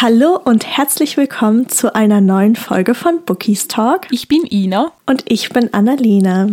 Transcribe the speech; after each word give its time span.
Hallo 0.00 0.38
und 0.44 0.64
herzlich 0.64 1.16
willkommen 1.16 1.68
zu 1.68 1.92
einer 1.92 2.20
neuen 2.20 2.54
Folge 2.54 2.94
von 2.94 3.24
Bookies 3.24 3.66
Talk. 3.66 4.02
Ich 4.12 4.28
bin 4.28 4.44
Ina. 4.48 4.92
Und 5.08 5.24
ich 5.26 5.48
bin 5.48 5.72
Annalena. 5.72 6.50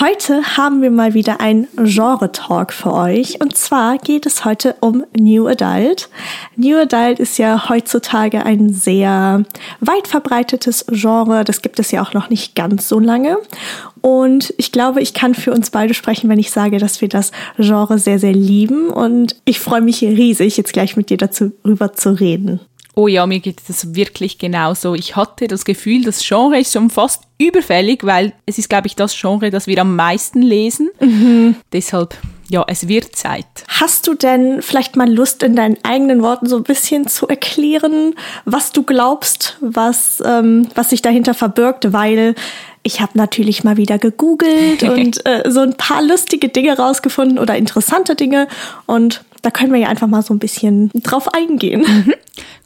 Heute 0.00 0.56
haben 0.56 0.82
wir 0.82 0.90
mal 0.90 1.14
wieder 1.14 1.40
ein 1.40 1.68
Genre-Talk 1.76 2.72
für 2.72 2.92
euch. 2.92 3.40
Und 3.40 3.56
zwar 3.56 3.98
geht 3.98 4.26
es 4.26 4.44
heute 4.44 4.74
um 4.80 5.04
New 5.16 5.46
Adult. 5.46 6.08
New 6.56 6.76
Adult 6.76 7.20
ist 7.20 7.38
ja 7.38 7.68
heutzutage 7.68 8.44
ein 8.44 8.72
sehr 8.72 9.44
weit 9.78 10.08
verbreitetes 10.08 10.86
Genre. 10.88 11.44
Das 11.44 11.62
gibt 11.62 11.78
es 11.78 11.92
ja 11.92 12.02
auch 12.02 12.12
noch 12.12 12.28
nicht 12.28 12.56
ganz 12.56 12.88
so 12.88 12.98
lange. 12.98 13.38
Und 14.00 14.52
ich 14.56 14.72
glaube, 14.72 15.00
ich 15.00 15.14
kann 15.14 15.36
für 15.36 15.52
uns 15.52 15.70
beide 15.70 15.94
sprechen, 15.94 16.28
wenn 16.28 16.40
ich 16.40 16.50
sage, 16.50 16.78
dass 16.78 17.00
wir 17.00 17.08
das 17.08 17.30
Genre 17.56 18.00
sehr, 18.00 18.18
sehr 18.18 18.32
lieben. 18.32 18.88
Und 18.90 19.36
ich 19.44 19.60
freue 19.60 19.80
mich 19.80 20.02
riesig, 20.02 20.56
jetzt 20.56 20.72
gleich 20.72 20.96
mit 20.96 21.08
dir 21.08 21.18
darüber 21.18 21.92
zu 21.92 22.18
reden. 22.18 22.58
Oh 22.98 23.08
ja, 23.08 23.26
mir 23.26 23.40
geht 23.40 23.60
es 23.68 23.94
wirklich 23.94 24.38
genauso. 24.38 24.94
Ich 24.94 25.16
hatte 25.16 25.48
das 25.48 25.66
Gefühl, 25.66 26.02
das 26.04 26.26
Genre 26.26 26.58
ist 26.58 26.72
schon 26.72 26.88
fast 26.88 27.24
überfällig, 27.36 28.04
weil 28.04 28.32
es 28.46 28.56
ist, 28.56 28.70
glaube 28.70 28.86
ich, 28.86 28.96
das 28.96 29.14
Genre, 29.14 29.50
das 29.50 29.66
wir 29.66 29.78
am 29.82 29.96
meisten 29.96 30.40
lesen. 30.40 30.88
Mhm. 30.98 31.56
Deshalb, 31.74 32.16
ja, 32.48 32.64
es 32.66 32.88
wird 32.88 33.14
Zeit. 33.14 33.44
Hast 33.68 34.06
du 34.06 34.14
denn 34.14 34.62
vielleicht 34.62 34.96
mal 34.96 35.12
Lust, 35.12 35.42
in 35.42 35.54
deinen 35.54 35.76
eigenen 35.82 36.22
Worten 36.22 36.46
so 36.46 36.56
ein 36.56 36.62
bisschen 36.62 37.06
zu 37.06 37.28
erklären, 37.28 38.14
was 38.46 38.72
du 38.72 38.82
glaubst, 38.82 39.58
was, 39.60 40.22
ähm, 40.24 40.66
was 40.74 40.88
sich 40.88 41.02
dahinter 41.02 41.34
verbirgt? 41.34 41.92
Weil 41.92 42.34
ich 42.82 43.02
habe 43.02 43.12
natürlich 43.18 43.62
mal 43.62 43.76
wieder 43.76 43.98
gegoogelt 43.98 44.82
und 44.84 45.20
äh, 45.26 45.50
so 45.50 45.60
ein 45.60 45.74
paar 45.74 46.02
lustige 46.02 46.48
Dinge 46.48 46.78
rausgefunden 46.78 47.38
oder 47.38 47.58
interessante 47.58 48.14
Dinge. 48.14 48.48
Und 48.86 49.22
da 49.42 49.50
können 49.50 49.74
wir 49.74 49.80
ja 49.80 49.88
einfach 49.88 50.06
mal 50.06 50.22
so 50.22 50.32
ein 50.32 50.38
bisschen 50.38 50.90
drauf 50.94 51.34
eingehen. 51.34 51.82
Mhm. 51.82 52.14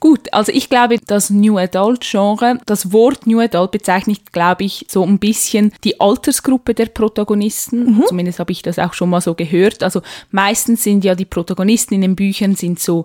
Gut, 0.00 0.32
also 0.32 0.50
ich 0.50 0.70
glaube, 0.70 0.98
das 1.06 1.28
New 1.28 1.58
Adult 1.58 2.00
Genre, 2.00 2.58
das 2.64 2.90
Wort 2.90 3.26
New 3.26 3.38
Adult 3.38 3.70
bezeichnet, 3.70 4.32
glaube 4.32 4.64
ich, 4.64 4.86
so 4.88 5.04
ein 5.04 5.18
bisschen 5.18 5.72
die 5.84 6.00
Altersgruppe 6.00 6.72
der 6.72 6.86
Protagonisten. 6.86 7.98
Mhm. 7.98 8.04
Zumindest 8.08 8.38
habe 8.38 8.50
ich 8.50 8.62
das 8.62 8.78
auch 8.78 8.94
schon 8.94 9.10
mal 9.10 9.20
so 9.20 9.34
gehört. 9.34 9.82
Also 9.82 10.00
meistens 10.30 10.84
sind 10.84 11.04
ja 11.04 11.14
die 11.14 11.26
Protagonisten 11.26 11.94
in 11.94 12.00
den 12.00 12.16
Büchern 12.16 12.56
sind 12.56 12.80
so 12.80 13.04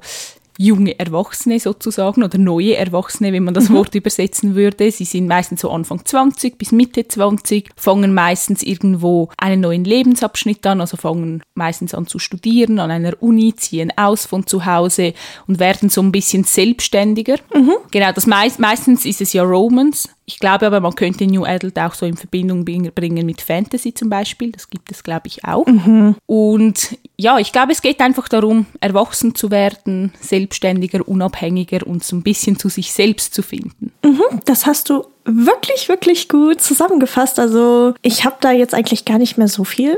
junge 0.58 0.98
Erwachsene 1.00 1.60
sozusagen 1.60 2.24
oder 2.24 2.38
neue 2.38 2.76
Erwachsene, 2.76 3.34
wenn 3.34 3.44
man 3.44 3.54
das 3.54 3.70
mhm. 3.70 3.76
Wort 3.76 3.96
übersetzen 3.96 4.56
würde. 4.56 4.92
Sie 4.92 5.06
sind 5.06 5.28
meistens 5.28 5.62
so 5.62 5.70
Anfang 5.72 6.04
20 6.04 6.58
bis 6.58 6.72
Mitte 6.72 7.08
20, 7.08 7.70
fangen 7.76 8.14
meistens 8.14 8.64
irgendwo 8.64 9.30
einen 9.38 9.62
neuen 9.62 9.84
Lebensabschnitt 9.84 10.66
an, 10.66 10.82
also 10.82 10.98
fangen 10.98 11.44
meistens 11.54 11.94
an 11.94 12.08
zu 12.08 12.20
studieren 12.20 12.80
an 12.80 12.92
einer 12.92 13.14
Uni, 13.22 13.56
ziehen 13.56 13.92
aus 13.96 14.26
von 14.26 14.48
zu 14.48 14.66
Hause 14.66 15.14
und 15.48 15.60
werden 15.60 15.90
so 15.90 16.02
ein 16.02 16.12
bisschen 16.12 16.44
selbstständiger. 16.44 17.38
Mhm. 17.54 17.74
Genau, 17.92 18.12
das 18.12 18.28
meist, 18.28 18.60
meistens 18.60 19.06
ist 19.06 19.22
es 19.22 19.34
ja 19.34 19.44
Romance, 19.44 20.10
ich 20.28 20.40
glaube 20.40 20.66
aber, 20.66 20.80
man 20.80 20.96
könnte 20.96 21.28
New 21.28 21.46
Adult 21.46 21.78
auch 21.78 21.94
so 21.94 22.06
in 22.06 22.18
Verbindung 22.18 22.66
bringen 22.66 23.26
mit 23.26 23.42
Fantasy 23.42 23.94
zum 23.94 24.10
Beispiel. 24.10 24.52
Das 24.52 24.70
gibt 24.70 24.92
es, 24.92 25.04
glaube 25.04 25.28
ich, 25.28 25.46
auch. 25.46 25.68
Mhm. 25.68 26.16
Und 26.26 26.98
ja, 27.16 27.38
ich 27.38 27.52
glaube, 27.52 27.72
es 27.72 27.82
geht 27.82 28.02
einfach 28.02 28.28
darum, 28.28 28.66
erwachsen 28.80 29.36
zu 29.36 29.52
werden, 29.52 30.14
selbstständiger, 30.20 31.08
unabhängiger 31.08 31.86
und 31.86 32.04
so 32.04 32.16
ein 32.16 32.24
bisschen 32.24 32.58
zu 32.58 32.70
sich 32.70 32.92
selbst 32.92 33.36
zu 33.36 33.44
finden. 33.44 33.92
Mhm, 34.04 34.42
das 34.46 34.66
hast 34.66 34.90
du 34.90 35.06
wirklich, 35.26 35.90
wirklich 35.90 36.30
gut 36.30 36.62
zusammengefasst. 36.62 37.40
Also 37.40 37.96
ich 38.04 38.26
habe 38.26 38.36
da 38.40 38.52
jetzt 38.52 38.74
eigentlich 38.74 39.06
gar 39.06 39.18
nicht 39.18 39.38
mehr 39.38 39.48
so 39.48 39.64
viel 39.64 39.98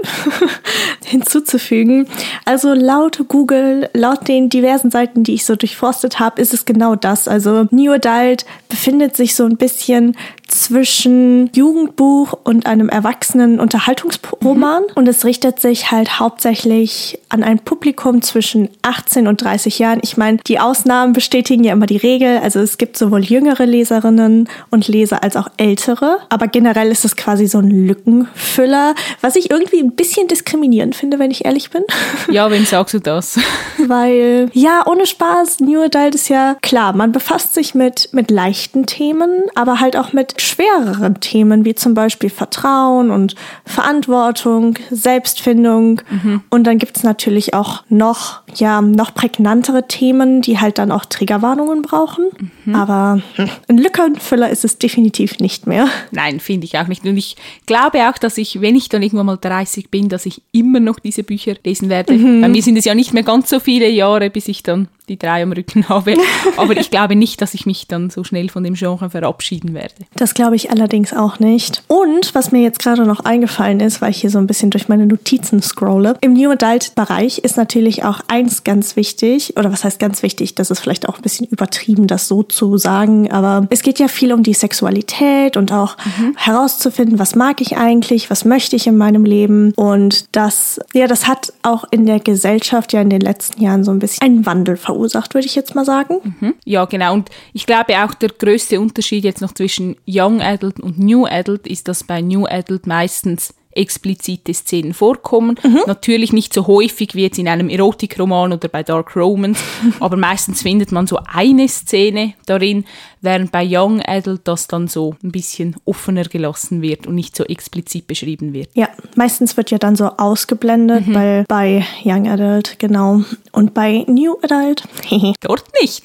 hinzuzufügen. 1.06 2.08
Also 2.46 2.74
laut 2.74 3.28
Google, 3.28 3.90
laut 3.94 4.28
den 4.28 4.50
diversen 4.50 4.90
Seiten, 4.90 5.24
die 5.24 5.34
ich 5.34 5.46
so 5.46 5.56
durchforstet 5.56 6.20
habe, 6.20 6.42
ist 6.42 6.54
es 6.54 6.66
genau 6.66 6.96
das. 6.96 7.28
Also 7.28 7.68
New 7.72 7.92
Adult 7.92 8.46
befindet 8.70 9.18
sich 9.18 9.36
so 9.36 9.44
ein 9.44 9.58
bisschen 9.58 10.16
zwischen 10.58 11.50
Jugendbuch 11.54 12.38
und 12.44 12.66
einem 12.66 12.90
erwachsenen 12.90 13.60
Unterhaltungsroman. 13.60 14.84
Mhm. 14.84 14.94
Und 14.96 15.08
es 15.08 15.26
richtet 15.26 15.60
sich 15.60 15.92
halt 15.92 16.20
hauptsächlich 16.20 17.20
an 17.30 17.44
ein 17.44 17.60
Publikum 17.60 18.22
zwischen 18.22 18.70
18 18.82 19.28
und 19.28 19.42
30 19.42 19.80
Jahren. 19.80 20.00
Ich 20.02 20.18
meine, 20.18 20.38
die 20.48 20.60
Ausnahmen 20.60 21.14
bestätigen 21.14 21.64
ja 21.64 21.74
immer 21.74 21.86
die 21.86 21.98
Regel. 21.98 22.40
Also 22.40 22.60
es 22.60 22.78
gibt 22.78 22.98
sowohl 22.98 23.24
jüngere 23.24 23.66
Leserinnen 23.66 24.50
und 24.72 24.88
Leser 24.88 25.24
als 25.24 25.36
auch 25.36 25.50
ältere. 25.58 26.18
Aber 26.30 26.48
generell 26.48 26.90
ist 26.92 27.06
es 27.06 27.16
quasi 27.16 27.48
so 27.48 27.60
ein 27.60 27.70
Lückenfüller, 27.70 28.96
was 29.22 29.36
ich 29.36 29.52
irgendwie 29.52 29.80
ein 29.80 29.92
bisschen 29.92 30.28
diskriminierend 30.28 30.96
finde, 30.96 31.20
wenn 31.20 31.32
ich 31.32 31.46
ehrlich 31.46 31.70
bin. 31.70 31.84
Ja, 32.30 32.52
wem 32.52 32.66
sagst 32.66 32.94
du 32.94 33.00
das? 33.00 33.40
Weil, 33.78 34.50
ja, 34.54 34.84
ohne 34.86 35.06
Spaß, 35.06 35.62
New 35.62 35.82
Adult 35.82 36.16
ist 36.16 36.30
ja 36.30 36.58
klar, 36.62 36.94
man 36.94 37.12
befasst 37.12 37.54
sich 37.54 37.74
mit, 37.74 38.10
mit 38.12 38.32
leichten 38.32 38.86
Themen, 38.86 39.44
aber 39.56 39.80
halt 39.80 39.96
auch 39.96 40.14
mit 40.14 40.42
schwereren 40.48 41.20
Themen 41.20 41.66
wie 41.66 41.76
zum 41.76 41.94
Beispiel 41.94 42.30
Vertrauen 42.30 43.12
und 43.12 43.36
Verantwortung, 43.66 44.78
Selbstfindung. 44.90 46.02
Mhm. 46.10 46.42
Und 46.50 46.66
dann 46.66 46.78
gibt 46.78 46.98
es 46.98 47.04
natürlich 47.04 47.54
auch 47.54 47.84
noch, 47.90 48.42
ja, 48.56 48.82
noch 48.82 49.14
prägnantere 49.14 49.88
Themen, 49.88 50.42
die 50.42 50.60
halt 50.60 50.78
dann 50.78 50.92
auch 50.92 51.06
Triggerwarnungen 51.06 51.82
brauchen. 51.82 52.52
Mhm. 52.68 52.76
Aber 52.76 53.22
hm, 53.36 53.50
ein 53.70 53.78
Lückenfüller 53.78 54.50
ist 54.50 54.66
es 54.66 54.78
definitiv 54.78 55.40
nicht 55.40 55.68
mehr. 55.68 55.88
Nein, 56.12 56.42
finde 56.42 56.66
ich 56.66 56.78
auch 56.78 56.88
nicht. 56.88 57.06
Und 57.06 57.16
ich 57.16 57.38
glaube 57.66 58.10
auch, 58.10 58.18
dass 58.18 58.38
ich, 58.38 58.60
wenn 58.60 58.76
ich 58.76 58.90
dann 58.90 59.02
irgendwann 59.02 59.26
mal 59.26 59.38
30 59.38 59.90
bin, 59.90 60.10
dass 60.10 60.26
ich 60.26 60.42
immer 60.52 60.82
noch 60.82 61.00
diese 61.00 61.24
Bücher 61.24 61.56
lesen 61.64 61.88
werde. 61.88 62.14
Mhm. 62.14 62.42
Bei 62.42 62.50
mir 62.50 62.62
sind 62.62 62.78
es 62.78 62.84
ja 62.84 62.94
nicht 62.94 63.14
mehr 63.14 63.24
ganz 63.24 63.50
so 63.50 63.62
viele 63.62 63.90
Jahre, 63.90 64.30
bis 64.30 64.50
ich 64.50 64.64
dann 64.64 64.90
die 65.10 65.18
drei 65.18 65.44
am 65.44 65.54
Rücken 65.54 65.88
habe. 65.90 66.16
Aber 66.58 66.76
ich 66.76 66.92
glaube 66.92 67.16
nicht, 67.16 67.42
dass 67.42 67.54
ich 67.54 67.66
mich 67.66 67.88
dann 67.88 68.10
so 68.10 68.24
schnell 68.24 68.50
von 68.50 68.64
dem 68.64 68.74
Genre 68.74 69.10
verabschieden 69.10 69.74
werde. 69.74 69.94
Das 70.16 70.34
glaube 70.34 70.56
ich 70.56 70.70
allerdings 70.72 71.14
auch 71.14 71.40
nicht. 71.40 71.84
Und 71.88 72.36
was 72.36 72.52
mir 72.52 72.62
jetzt 72.62 72.80
gerade 72.80 73.06
noch 73.06 73.22
eingefallen 73.22 73.80
ist, 73.80 74.02
weil 74.02 74.12
ich 74.12 74.22
hier 74.22 74.30
so 74.30 74.40
ein 74.40 74.48
bisschen 74.48 74.70
durch 74.70 74.90
meine 74.90 75.06
Notizen 75.06 75.62
scrolle, 75.62 76.18
im 76.22 76.34
New 76.34 76.52
Adult-Bereich 76.52 77.40
ist 77.40 77.58
natürlich 77.58 78.04
auch 78.04 78.20
eins 78.28 78.64
ganz 78.64 78.96
wichtig, 78.96 79.56
oder 79.56 79.72
was 79.72 79.84
heißt 79.84 80.00
ganz 80.00 80.24
wichtig, 80.24 80.56
das 80.56 80.72
ist 80.72 80.80
vielleicht 80.80 81.08
auch 81.08 81.16
ein 81.16 81.22
bisschen 81.22 81.48
übertrieben, 81.48 82.08
das 82.08 82.28
so 82.28 82.44
zu 82.44 82.57
sagen, 82.78 83.32
aber 83.32 83.68
es 83.70 83.82
geht 83.82 84.00
ja 84.00 84.08
viel 84.08 84.34
um 84.34 84.44
die 84.44 84.54
Sexualität 84.54 85.58
und 85.58 85.72
auch 85.72 85.98
mhm. 86.18 86.36
herauszufinden, 86.36 87.20
was 87.20 87.36
mag 87.36 87.62
ich 87.62 87.78
eigentlich, 87.78 88.30
was 88.30 88.46
möchte 88.46 88.76
ich 88.76 88.88
in 88.88 88.98
meinem 88.98 89.26
Leben. 89.26 89.74
Und 89.76 90.36
das, 90.36 90.80
ja, 90.94 91.08
das 91.08 91.28
hat 91.28 91.54
auch 91.64 91.86
in 91.92 92.06
der 92.06 92.20
Gesellschaft 92.20 92.94
ja 92.94 93.02
in 93.02 93.10
den 93.10 93.22
letzten 93.22 93.62
Jahren 93.62 93.84
so 93.84 93.92
ein 93.92 94.00
bisschen 94.00 94.24
einen 94.24 94.46
Wandel 94.46 94.78
verursacht 94.78 94.98
verursacht, 94.98 95.34
würde 95.34 95.48
ich 95.48 95.56
jetzt 95.56 95.76
mal 95.76 95.86
sagen. 95.86 96.36
Mhm. 96.40 96.56
Ja, 96.66 96.86
genau. 96.86 97.14
Und 97.14 97.30
ich 97.54 97.66
glaube 97.66 97.94
auch 98.04 98.14
der 98.14 98.30
größte 98.30 98.80
Unterschied 98.80 99.24
jetzt 99.24 99.42
noch 99.42 99.54
zwischen 99.54 99.96
Young 100.08 100.42
Adult 100.42 100.80
und 100.80 101.00
New 101.00 101.26
Adult 101.26 101.68
ist, 101.68 101.88
dass 101.88 102.04
bei 102.04 102.22
New 102.22 102.46
Adult 102.46 102.88
meistens 102.88 103.54
explizite 103.78 104.54
Szenen 104.54 104.94
vorkommen. 104.94 105.60
Mhm. 105.64 105.82
Natürlich 105.88 106.34
nicht 106.34 106.54
so 106.54 106.68
häufig 106.68 107.16
wie 107.16 107.24
jetzt 107.24 107.40
in 107.40 107.48
einem 107.48 107.70
Erotikroman 107.70 108.54
oder 108.54 108.68
bei 108.68 108.84
Dark 108.84 109.16
Romance, 109.16 109.62
aber 110.00 110.18
meistens 110.18 110.62
findet 110.62 110.92
man 110.92 111.08
so 111.08 111.20
eine 111.32 111.68
Szene 111.68 112.34
darin, 112.46 112.86
während 113.22 113.52
bei 113.52 113.66
Young 113.68 114.02
Adult 114.02 114.42
das 114.46 114.68
dann 114.68 114.88
so 114.88 115.16
ein 115.24 115.32
bisschen 115.32 115.76
offener 115.86 116.24
gelassen 116.24 116.82
wird 116.82 117.08
und 117.08 117.16
nicht 117.16 117.36
so 117.36 117.44
explizit 117.44 118.08
beschrieben 118.08 118.54
wird. 118.54 118.70
Ja, 118.74 118.90
meistens 119.16 119.58
wird 119.58 119.72
ja 119.72 119.78
dann 119.78 119.96
so 119.96 120.06
ausgeblendet 120.18 121.08
mhm. 121.08 121.14
bei, 121.14 121.46
bei 121.48 121.86
Young 122.04 122.28
Adult, 122.28 122.80
genau. 122.80 123.22
Und 123.52 123.74
bei 123.74 124.06
New 124.08 124.36
Adult? 124.42 124.84
Dort 125.42 125.64
nicht. 125.82 126.04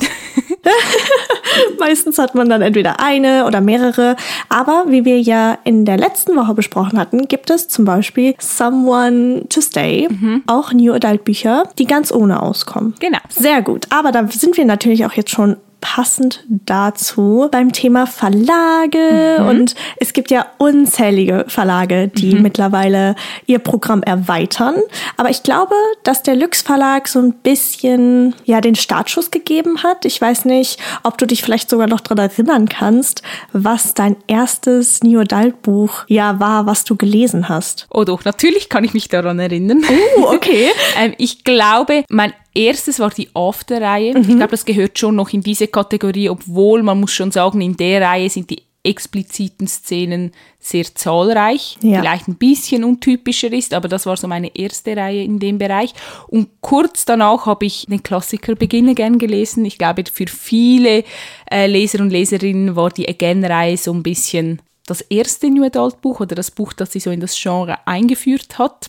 meistens 1.79 2.19
hat 2.19 2.35
man 2.35 2.49
dann 2.49 2.63
entweder 2.63 3.01
eine 3.01 3.47
oder 3.47 3.61
mehrere. 3.61 4.17
Aber 4.49 4.85
wie 4.89 5.05
wir 5.05 5.21
ja 5.21 5.59
in 5.65 5.85
der 5.85 5.97
letzten 5.97 6.37
Woche 6.37 6.55
besprochen 6.55 6.99
hatten, 6.99 7.29
gibt 7.29 7.51
es 7.51 7.62
zum 7.69 7.85
Beispiel 7.85 8.35
Someone 8.39 9.47
to 9.49 9.61
Stay, 9.61 10.09
mhm. 10.09 10.43
auch 10.47 10.73
New 10.73 10.93
Adult 10.93 11.25
Bücher, 11.25 11.69
die 11.79 11.87
ganz 11.87 12.13
ohne 12.13 12.43
auskommen. 12.43 12.95
Genau. 13.01 13.19
Sehr 13.29 13.63
gut. 13.63 13.87
Aber 13.91 14.13
da 14.13 14.27
sind 14.29 14.57
wir 14.57 14.65
natürlich 14.65 15.05
auch 15.05 15.13
jetzt 15.13 15.31
schon 15.31 15.57
passend 15.83 16.45
dazu 16.49 17.49
beim 17.51 17.73
Thema 17.73 18.07
Verlage. 18.07 19.37
Mhm. 19.39 19.47
Und 19.47 19.75
es 19.97 20.15
gibt 20.15 20.31
ja 20.31 20.47
unzählige 20.57 21.45
Verlage, 21.49 22.09
die 22.09 22.37
mhm. 22.37 22.43
mittlerweile 22.43 23.15
ihr 23.47 23.59
Programm 23.59 24.03
erweitern. 24.03 24.77
Aber 25.19 25.29
ich 25.29 25.43
glaube, 25.43 25.75
dass 26.05 26.23
der 26.23 26.37
Lux 26.37 26.63
Verlag 26.63 27.09
so 27.09 27.19
ein 27.19 27.33
bisschen, 27.35 28.35
ja, 28.45 28.63
den 28.63 28.77
Startschuss 28.77 29.31
gegeben 29.31 29.83
hat. 29.83 30.07
Ich 30.07 30.19
weiß 30.21 30.47
nicht, 30.47 30.79
ob 31.03 31.19
du 31.19 31.27
dich 31.27 31.43
vielleicht 31.43 31.69
sogar 31.69 31.89
noch 31.89 32.01
daran 32.01 32.31
erinnern 32.31 32.69
kannst, 32.69 33.23
was 33.53 33.93
dein 33.93 34.17
erstes 34.29 35.03
New 35.03 35.21
Adult 35.21 35.61
Buch 35.63 36.05
ja 36.07 36.39
war, 36.39 36.65
was 36.67 36.85
du 36.85 36.97
gelesen 36.97 37.49
hast. 37.49 37.87
Oh 37.91 38.05
doch, 38.05 38.25
natürlich 38.25 38.69
kann 38.69 38.85
ich 38.85 38.95
mich 38.95 39.09
daran 39.09 39.41
erinnern. 39.41 39.83
Oh, 40.17 40.33
okay. 40.33 40.71
ähm, 40.97 41.15
ich 41.19 41.43
glaube, 41.43 42.05
mein 42.09 42.33
erstes 42.55 42.99
war 42.99 43.11
die 43.11 43.29
After-Reihe. 43.35 44.15
Mhm. 44.15 44.21
Ich 44.23 44.37
glaube, 44.37 44.49
das 44.53 44.65
gehört 44.65 44.99
schon 44.99 45.17
noch 45.17 45.33
in 45.33 45.41
diese 45.43 45.69
Kategorie, 45.69 46.29
obwohl 46.29 46.83
man 46.83 47.01
muss 47.01 47.13
schon 47.13 47.31
sagen, 47.31 47.61
in 47.61 47.77
der 47.77 48.03
Reihe 48.03 48.29
sind 48.31 48.51
die 48.51 48.63
expliziten 48.85 49.69
Szenen 49.69 50.33
sehr 50.59 50.85
zahlreich, 50.93 51.79
Ja. 51.83 52.01
vielleicht 52.01 52.27
ein 52.27 52.35
bisschen 52.35 52.83
untypischer 52.83 53.53
ist, 53.53 53.75
aber 53.75 53.87
das 53.87 54.07
war 54.07 54.17
so 54.17 54.27
meine 54.27 54.57
erste 54.57 54.97
Reihe 54.97 55.23
in 55.23 55.39
dem 55.39 55.59
Bereich. 55.59 55.95
Und 56.27 56.49
kurz 56.61 57.05
danach 57.05 57.47
habe 57.47 57.65
ich 57.67 57.87
den 57.89 58.03
Klassiker 58.03 58.57
Begin 58.57 58.89
Again 58.89 59.19
gelesen. 59.19 59.65
Ich 59.65 59.79
glaube, 59.79 60.03
für 60.13 60.27
viele 60.27 61.05
äh, 61.49 61.69
Leser 61.69 62.01
und 62.01 62.11
Leserinnen 62.11 62.75
war 62.75 62.91
die 62.91 63.09
Again-Reihe 63.09 63.77
so 63.77 63.93
ein 63.93 64.03
bisschen 64.03 64.61
das 64.87 65.01
erste 65.03 65.49
New 65.49 65.65
Adult 65.65 66.01
Buch 66.01 66.19
oder 66.19 66.35
das 66.35 66.51
Buch, 66.51 66.73
das 66.73 66.91
sie 66.91 66.99
so 66.99 67.11
in 67.13 67.21
das 67.21 67.41
Genre 67.41 67.77
eingeführt 67.87 68.59
hat. 68.59 68.89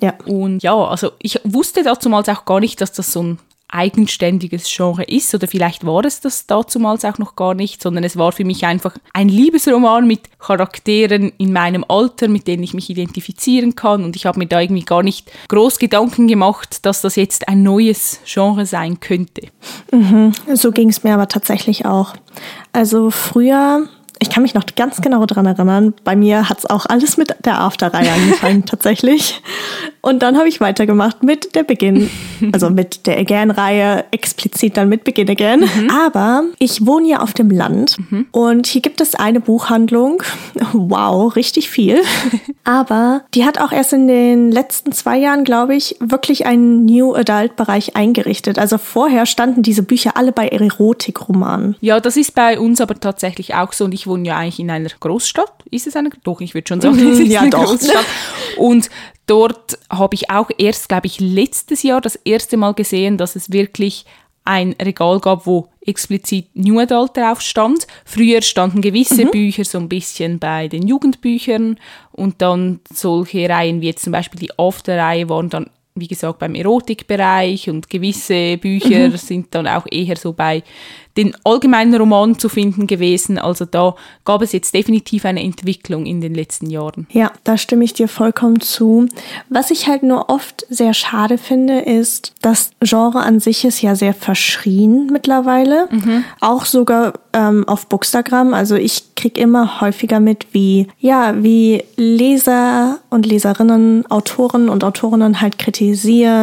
Ja. 0.00 0.14
Und 0.26 0.62
ja, 0.62 0.74
also 0.74 1.12
ich 1.20 1.40
wusste 1.44 1.82
dazumals 1.82 2.28
auch 2.28 2.44
gar 2.44 2.60
nicht, 2.60 2.80
dass 2.80 2.92
das 2.92 3.12
so 3.12 3.22
ein 3.22 3.38
eigenständiges 3.70 4.64
Genre 4.74 5.04
ist 5.04 5.34
oder 5.34 5.46
vielleicht 5.46 5.84
war 5.84 6.02
es 6.04 6.20
das 6.20 6.46
dazumals 6.46 7.04
auch 7.04 7.18
noch 7.18 7.36
gar 7.36 7.52
nicht, 7.52 7.82
sondern 7.82 8.02
es 8.02 8.16
war 8.16 8.32
für 8.32 8.44
mich 8.44 8.64
einfach 8.64 8.96
ein 9.12 9.28
Liebesroman 9.28 10.06
mit 10.06 10.38
Charakteren 10.38 11.32
in 11.36 11.52
meinem 11.52 11.84
Alter, 11.86 12.28
mit 12.28 12.46
denen 12.46 12.62
ich 12.62 12.72
mich 12.72 12.88
identifizieren 12.88 13.74
kann 13.74 14.04
und 14.04 14.16
ich 14.16 14.24
habe 14.24 14.38
mir 14.38 14.46
da 14.46 14.60
irgendwie 14.60 14.84
gar 14.84 15.02
nicht 15.02 15.30
groß 15.48 15.78
Gedanken 15.78 16.28
gemacht, 16.28 16.86
dass 16.86 17.02
das 17.02 17.16
jetzt 17.16 17.46
ein 17.48 17.62
neues 17.62 18.20
Genre 18.24 18.64
sein 18.64 19.00
könnte. 19.00 19.48
So 20.54 20.72
ging 20.72 20.88
es 20.88 21.04
mir 21.04 21.12
aber 21.12 21.28
tatsächlich 21.28 21.84
auch. 21.84 22.14
Also 22.72 23.10
früher, 23.10 23.86
ich 24.20 24.30
kann 24.30 24.42
mich 24.42 24.54
noch 24.54 24.64
ganz 24.76 25.00
genau 25.00 25.24
daran 25.26 25.46
erinnern, 25.46 25.94
bei 26.04 26.16
mir 26.16 26.48
hat 26.48 26.58
es 26.58 26.66
auch 26.66 26.86
alles 26.86 27.16
mit 27.16 27.34
der 27.44 27.60
After-Reihe 27.60 28.10
angefangen 28.10 28.64
tatsächlich. 28.66 29.40
Und 30.00 30.22
dann 30.22 30.36
habe 30.36 30.48
ich 30.48 30.60
weitergemacht 30.60 31.22
mit 31.22 31.54
der 31.54 31.64
Begin, 31.64 32.10
also 32.52 32.70
mit 32.70 33.06
der 33.06 33.18
Again-Reihe, 33.18 34.04
explizit 34.10 34.76
dann 34.76 34.88
mit 34.88 35.04
Begin 35.04 35.28
Again. 35.28 35.68
Aber 36.04 36.44
ich 36.58 36.86
wohne 36.86 37.08
ja 37.08 37.20
auf 37.20 37.32
dem 37.34 37.50
Land 37.50 37.98
und 38.32 38.66
hier 38.66 38.80
gibt 38.80 39.00
es 39.00 39.14
eine 39.14 39.40
Buchhandlung. 39.40 40.22
Wow, 40.72 41.34
richtig 41.34 41.70
viel. 41.70 42.00
Aber 42.64 43.22
die 43.34 43.44
hat 43.44 43.58
auch 43.58 43.72
erst 43.72 43.92
in 43.92 44.06
den 44.06 44.52
letzten 44.52 44.92
zwei 44.92 45.18
Jahren, 45.18 45.44
glaube 45.44 45.74
ich, 45.74 45.96
wirklich 46.00 46.46
einen 46.46 46.84
New 46.84 47.14
Adult-Bereich 47.14 47.96
eingerichtet. 47.96 48.58
Also 48.58 48.78
vorher 48.78 49.26
standen 49.26 49.62
diese 49.62 49.82
Bücher 49.82 50.16
alle 50.16 50.32
bei 50.32 50.48
Erotikromanen. 50.48 51.76
Ja, 51.80 52.00
das 52.00 52.16
ist 52.16 52.34
bei 52.34 52.58
uns 52.58 52.80
aber 52.80 52.98
tatsächlich 53.00 53.54
auch 53.54 53.72
so 53.72 53.86
und 53.86 53.94
ich 53.94 54.07
wohne 54.08 54.28
ja 54.28 54.36
eigentlich 54.38 54.58
in 54.58 54.70
einer 54.70 54.88
Großstadt. 54.88 55.64
Ist 55.70 55.86
es 55.86 55.96
eine? 55.96 56.10
Doch, 56.24 56.40
ich 56.40 56.54
würde 56.54 56.66
schon 56.66 56.80
sagen, 56.80 56.98
es 57.12 57.18
ist 57.18 57.28
ja, 57.28 57.42
eine 57.42 57.50
doch. 57.50 57.64
Großstadt. 57.64 58.06
Und 58.56 58.90
dort 59.26 59.78
habe 59.90 60.14
ich 60.14 60.30
auch 60.30 60.50
erst, 60.58 60.88
glaube 60.88 61.06
ich, 61.06 61.20
letztes 61.20 61.82
Jahr 61.82 62.00
das 62.00 62.16
erste 62.16 62.56
Mal 62.56 62.74
gesehen, 62.74 63.18
dass 63.18 63.36
es 63.36 63.52
wirklich 63.52 64.04
ein 64.44 64.74
Regal 64.80 65.20
gab, 65.20 65.46
wo 65.46 65.68
explizit 65.84 66.46
New 66.54 66.80
Adult 66.80 67.16
drauf 67.16 67.42
stand. 67.42 67.86
Früher 68.06 68.40
standen 68.40 68.80
gewisse 68.80 69.26
Mhm. 69.26 69.30
Bücher 69.30 69.64
so 69.64 69.78
ein 69.78 69.90
bisschen 69.90 70.38
bei 70.38 70.68
den 70.68 70.88
Jugendbüchern 70.88 71.78
und 72.12 72.40
dann 72.40 72.80
solche 72.92 73.46
Reihen 73.48 73.82
wie 73.82 73.88
jetzt 73.88 74.04
zum 74.04 74.12
Beispiel 74.12 74.40
die 74.40 74.58
After-Reihe 74.58 75.28
waren 75.28 75.50
dann 75.50 75.70
wie 76.00 76.08
gesagt, 76.08 76.38
beim 76.38 76.54
Erotikbereich 76.54 77.70
und 77.70 77.90
gewisse 77.90 78.56
Bücher 78.58 79.16
sind 79.18 79.54
dann 79.54 79.66
auch 79.66 79.86
eher 79.90 80.16
so 80.16 80.32
bei 80.32 80.62
den 81.18 81.34
allgemeinen 81.42 81.94
Romanen 81.96 82.38
zu 82.38 82.48
finden 82.48 82.86
gewesen. 82.86 83.38
Also 83.38 83.64
da 83.64 83.96
gab 84.24 84.40
es 84.40 84.52
jetzt 84.52 84.72
definitiv 84.72 85.24
eine 85.24 85.42
Entwicklung 85.42 86.06
in 86.06 86.20
den 86.20 86.32
letzten 86.32 86.70
Jahren. 86.70 87.08
Ja, 87.10 87.32
da 87.42 87.58
stimme 87.58 87.84
ich 87.84 87.92
dir 87.92 88.06
vollkommen 88.06 88.60
zu. 88.60 89.08
Was 89.48 89.72
ich 89.72 89.88
halt 89.88 90.04
nur 90.04 90.30
oft 90.30 90.64
sehr 90.70 90.94
schade 90.94 91.36
finde, 91.36 91.80
ist, 91.80 92.34
das 92.40 92.70
Genre 92.80 93.18
an 93.18 93.40
sich 93.40 93.64
ist 93.64 93.82
ja 93.82 93.96
sehr 93.96 94.14
verschrien 94.14 95.10
mittlerweile. 95.12 95.88
Auch 96.40 96.64
sogar 96.64 97.14
ähm, 97.32 97.66
auf 97.66 97.88
Bookstagram. 97.88 98.54
Also 98.54 98.76
ich 98.76 99.16
krieg 99.16 99.38
immer 99.38 99.80
häufiger 99.80 100.20
mit, 100.20 100.46
wie, 100.52 100.86
ja, 101.00 101.34
wie 101.42 101.82
Leser 101.96 103.00
und 103.10 103.26
Leserinnen, 103.26 104.08
Autoren 104.08 104.68
und 104.68 104.84
Autorinnen 104.84 105.40
halt 105.40 105.58
kritisieren 105.58 105.87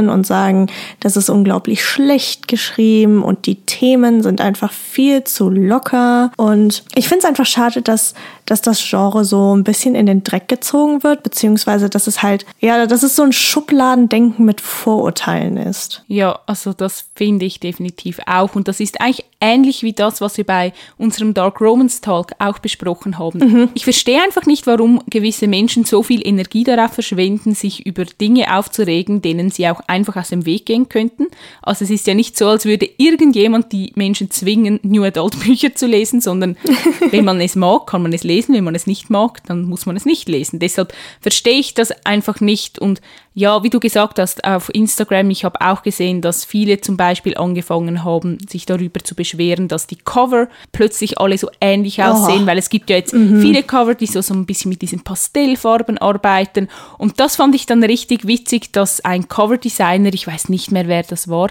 und 0.09 0.25
sagen, 0.25 0.67
das 0.99 1.17
ist 1.17 1.29
unglaublich 1.29 1.83
schlecht 1.83 2.47
geschrieben 2.47 3.23
und 3.23 3.45
die 3.45 3.55
Themen 3.55 4.23
sind 4.23 4.41
einfach 4.41 4.71
viel 4.71 5.23
zu 5.23 5.49
locker. 5.49 6.31
Und 6.37 6.83
ich 6.95 7.07
finde 7.07 7.19
es 7.19 7.25
einfach 7.25 7.45
schade, 7.45 7.81
dass, 7.81 8.13
dass 8.45 8.61
das 8.61 8.83
Genre 8.87 9.25
so 9.25 9.55
ein 9.55 9.63
bisschen 9.63 9.95
in 9.95 10.05
den 10.05 10.23
Dreck 10.23 10.47
gezogen 10.47 11.03
wird, 11.03 11.23
beziehungsweise 11.23 11.89
dass 11.89 12.07
es 12.07 12.23
halt, 12.23 12.45
ja, 12.59 12.85
dass 12.85 13.03
es 13.03 13.15
so 13.15 13.23
ein 13.23 13.33
Schubladendenken 13.33 14.45
mit 14.45 14.61
Vorurteilen 14.61 15.57
ist. 15.57 16.03
Ja, 16.07 16.39
also 16.45 16.73
das 16.73 17.05
finde 17.15 17.45
ich 17.45 17.59
definitiv 17.59 18.19
auch. 18.25 18.55
Und 18.55 18.67
das 18.67 18.79
ist 18.79 19.01
eigentlich 19.01 19.25
ähnlich 19.41 19.83
wie 19.83 19.93
das, 19.93 20.21
was 20.21 20.37
wir 20.37 20.45
bei 20.45 20.73
unserem 20.97 21.33
Dark 21.33 21.61
Romans 21.61 22.01
Talk 22.01 22.31
auch 22.39 22.59
besprochen 22.59 23.17
haben. 23.17 23.69
Ich 23.73 23.83
verstehe 23.83 24.21
einfach 24.21 24.45
nicht, 24.45 24.67
warum 24.67 25.01
gewisse 25.09 25.47
Menschen 25.47 25.85
so 25.85 26.03
viel 26.03 26.25
Energie 26.25 26.63
darauf 26.63 26.93
verschwenden, 26.93 27.53
sich 27.53 27.85
über 27.85 28.05
Dinge 28.05 28.55
aufzuregen, 28.55 29.21
denen 29.21 29.34
sie 29.49 29.67
auch 29.67 29.81
einfach 29.87 30.15
aus 30.15 30.29
dem 30.29 30.45
Weg 30.45 30.65
gehen 30.65 30.89
könnten. 30.89 31.27
Also 31.61 31.85
es 31.85 31.91
ist 31.91 32.07
ja 32.07 32.13
nicht 32.13 32.37
so, 32.37 32.47
als 32.47 32.65
würde 32.65 32.89
irgendjemand 32.97 33.71
die 33.71 33.91
Menschen 33.95 34.31
zwingen, 34.31 34.79
New 34.83 35.03
Adult 35.03 35.39
Bücher 35.43 35.75
zu 35.75 35.87
lesen, 35.87 36.21
sondern 36.21 36.57
wenn 37.11 37.25
man 37.25 37.41
es 37.41 37.55
mag, 37.55 37.87
kann 37.87 38.01
man 38.01 38.13
es 38.13 38.23
lesen. 38.23 38.55
Wenn 38.55 38.63
man 38.63 38.75
es 38.75 38.87
nicht 38.87 39.09
mag, 39.09 39.43
dann 39.45 39.63
muss 39.63 39.85
man 39.85 39.95
es 39.95 40.05
nicht 40.05 40.29
lesen. 40.29 40.59
Deshalb 40.59 40.93
verstehe 41.21 41.59
ich 41.59 41.73
das 41.73 42.05
einfach 42.05 42.39
nicht. 42.41 42.79
Und 42.79 43.01
ja, 43.37 43.63
wie 43.63 43.69
du 43.69 43.81
gesagt 43.81 44.17
hast, 44.17 44.45
auf 44.45 44.73
Instagram, 44.73 45.29
ich 45.29 45.43
habe 45.43 45.59
auch 45.59 45.83
gesehen, 45.83 46.21
dass 46.21 46.45
viele 46.45 46.79
zum 46.79 46.95
Beispiel 46.95 47.37
angefangen 47.37 48.05
haben, 48.05 48.37
sich 48.47 48.65
darüber 48.65 49.01
zu 49.01 49.13
beschweren, 49.13 49.67
dass 49.67 49.87
die 49.87 49.97
Cover 49.97 50.47
plötzlich 50.71 51.19
alle 51.19 51.37
so 51.37 51.49
ähnlich 51.59 52.01
aussehen, 52.01 52.47
weil 52.47 52.57
es 52.57 52.69
gibt 52.69 52.89
ja 52.89 52.95
jetzt 52.95 53.11
viele 53.11 53.61
Cover, 53.63 53.93
die 53.93 54.05
so, 54.05 54.21
so 54.21 54.33
ein 54.33 54.45
bisschen 54.45 54.69
mit 54.69 54.81
diesen 54.81 55.01
Pastellfarben 55.01 55.97
arbeiten. 55.97 56.69
Und 56.97 57.19
das 57.19 57.35
fand 57.35 57.55
ich 57.55 57.65
dann 57.65 57.83
richtig 57.83 58.25
witzig, 58.25 58.71
dass 58.71 59.03
ein 59.03 59.14
Coverdesigner, 59.23 60.13
ich 60.13 60.27
weiß 60.27 60.49
nicht 60.49 60.71
mehr, 60.71 60.87
wer 60.87 61.03
das 61.03 61.27
war, 61.27 61.49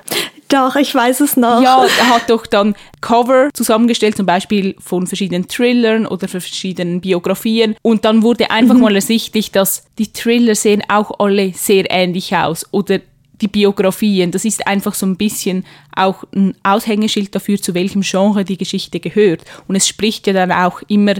Doch, 0.48 0.76
ich 0.76 0.94
weiß 0.94 1.20
es 1.20 1.36
noch. 1.36 1.62
ja, 1.62 1.84
er 1.98 2.08
hat 2.10 2.30
doch 2.30 2.46
dann 2.46 2.74
Cover 3.00 3.48
zusammengestellt, 3.54 4.16
zum 4.16 4.26
Beispiel 4.26 4.76
von 4.78 5.06
verschiedenen 5.06 5.48
Thrillern 5.48 6.06
oder 6.06 6.28
verschiedenen 6.28 7.00
Biografien. 7.00 7.76
Und 7.82 8.04
dann 8.04 8.22
wurde 8.22 8.50
einfach 8.50 8.76
mal 8.76 8.94
ersichtlich, 8.94 9.50
dass 9.50 9.84
die 9.98 10.12
Thriller 10.12 10.54
sehen 10.54 10.82
auch 10.88 11.18
alle 11.18 11.52
sehr 11.54 11.90
ähnlich 11.90 12.36
aus. 12.36 12.66
Oder 12.70 13.00
die 13.40 13.48
Biografien. 13.48 14.30
Das 14.30 14.44
ist 14.44 14.66
einfach 14.66 14.94
so 14.94 15.06
ein 15.06 15.16
bisschen 15.16 15.64
auch 15.94 16.24
ein 16.34 16.54
Aushängeschild 16.62 17.34
dafür, 17.34 17.60
zu 17.60 17.74
welchem 17.74 18.02
Genre 18.02 18.44
die 18.44 18.56
Geschichte 18.56 19.00
gehört. 19.00 19.42
Und 19.68 19.76
es 19.76 19.86
spricht 19.88 20.26
ja 20.26 20.32
dann 20.32 20.52
auch 20.52 20.82
immer 20.88 21.14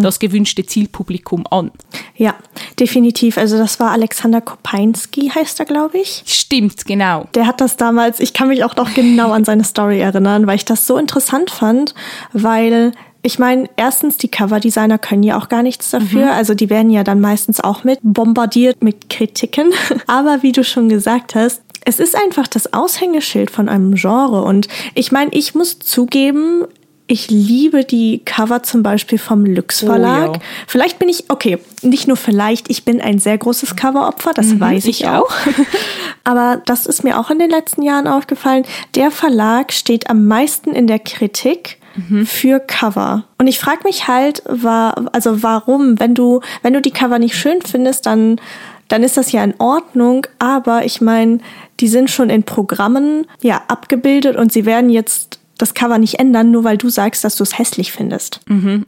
das 0.00 0.18
gewünschte 0.18 0.64
Zielpublikum 0.64 1.46
an. 1.50 1.70
Ja, 2.16 2.34
definitiv. 2.78 3.38
Also 3.38 3.58
das 3.58 3.80
war 3.80 3.92
Alexander 3.92 4.40
Kopeinski, 4.40 5.30
heißt 5.30 5.60
er, 5.60 5.66
glaube 5.66 5.98
ich. 5.98 6.22
Stimmt, 6.26 6.86
genau. 6.86 7.28
Der 7.34 7.46
hat 7.46 7.60
das 7.60 7.76
damals, 7.76 8.20
ich 8.20 8.32
kann 8.32 8.48
mich 8.48 8.64
auch 8.64 8.76
noch 8.76 8.92
genau 8.94 9.32
an 9.32 9.44
seine 9.44 9.64
Story 9.64 10.00
erinnern, 10.00 10.46
weil 10.46 10.56
ich 10.56 10.64
das 10.64 10.86
so 10.86 10.96
interessant 10.96 11.50
fand, 11.50 11.94
weil 12.32 12.92
ich 13.22 13.38
meine, 13.38 13.68
erstens, 13.76 14.16
die 14.16 14.30
Coverdesigner 14.30 14.98
können 14.98 15.22
ja 15.22 15.38
auch 15.38 15.48
gar 15.48 15.62
nichts 15.62 15.90
dafür. 15.90 16.32
Also 16.32 16.54
die 16.54 16.70
werden 16.70 16.90
ja 16.90 17.02
dann 17.02 17.20
meistens 17.20 17.60
auch 17.60 17.82
mit 17.82 17.98
bombardiert 18.02 18.82
mit 18.82 19.10
Kritiken. 19.10 19.72
Aber 20.06 20.42
wie 20.42 20.52
du 20.52 20.62
schon 20.62 20.88
gesagt 20.88 21.34
hast, 21.34 21.62
es 21.88 22.00
ist 22.00 22.14
einfach 22.14 22.46
das 22.46 22.74
Aushängeschild 22.74 23.50
von 23.50 23.66
einem 23.70 23.94
Genre. 23.94 24.42
Und 24.42 24.68
ich 24.94 25.10
meine, 25.10 25.30
ich 25.32 25.54
muss 25.54 25.78
zugeben, 25.78 26.66
ich 27.06 27.30
liebe 27.30 27.82
die 27.82 28.20
Cover 28.26 28.62
zum 28.62 28.82
Beispiel 28.82 29.16
vom 29.16 29.46
Lux 29.46 29.80
Verlag. 29.80 30.32
Oh. 30.34 30.40
Vielleicht 30.66 30.98
bin 30.98 31.08
ich, 31.08 31.30
okay, 31.30 31.56
nicht 31.80 32.06
nur 32.06 32.18
vielleicht, 32.18 32.70
ich 32.70 32.84
bin 32.84 33.00
ein 33.00 33.18
sehr 33.18 33.38
großes 33.38 33.74
Coveropfer, 33.74 34.32
das 34.34 34.60
weiß 34.60 34.84
ich, 34.84 35.00
ich 35.00 35.08
auch. 35.08 35.30
Aber 36.24 36.60
das 36.66 36.84
ist 36.84 37.04
mir 37.04 37.18
auch 37.18 37.30
in 37.30 37.38
den 37.38 37.48
letzten 37.48 37.80
Jahren 37.80 38.06
aufgefallen. 38.06 38.66
Der 38.94 39.10
Verlag 39.10 39.72
steht 39.72 40.10
am 40.10 40.26
meisten 40.26 40.72
in 40.72 40.86
der 40.86 40.98
Kritik 40.98 41.78
für 42.26 42.60
Cover. 42.60 43.24
Und 43.38 43.48
ich 43.48 43.58
frage 43.58 43.80
mich 43.84 44.06
halt, 44.06 44.42
war, 44.46 45.08
also 45.12 45.42
warum, 45.42 45.98
wenn 45.98 46.14
du, 46.14 46.42
wenn 46.62 46.74
du 46.74 46.80
die 46.80 46.92
Cover 46.92 47.18
nicht 47.18 47.34
schön 47.34 47.60
findest, 47.62 48.06
dann, 48.06 48.40
dann 48.88 49.02
ist 49.02 49.16
das 49.16 49.32
ja 49.32 49.44
in 49.44 49.54
Ordnung. 49.58 50.26
Aber 50.38 50.84
ich 50.84 51.00
meine, 51.00 51.38
die 51.80 51.88
sind 51.88 52.10
schon 52.10 52.30
in 52.30 52.42
Programmen 52.42 53.26
ja 53.42 53.62
abgebildet 53.68 54.36
und 54.36 54.52
sie 54.52 54.64
werden 54.64 54.90
jetzt 54.90 55.38
das 55.58 55.74
Cover 55.74 55.98
nicht 55.98 56.20
ändern, 56.20 56.52
nur 56.52 56.62
weil 56.62 56.78
du 56.78 56.88
sagst, 56.88 57.24
dass 57.24 57.36
du 57.36 57.42
es 57.42 57.58
hässlich 57.58 57.90
findest. 57.90 58.40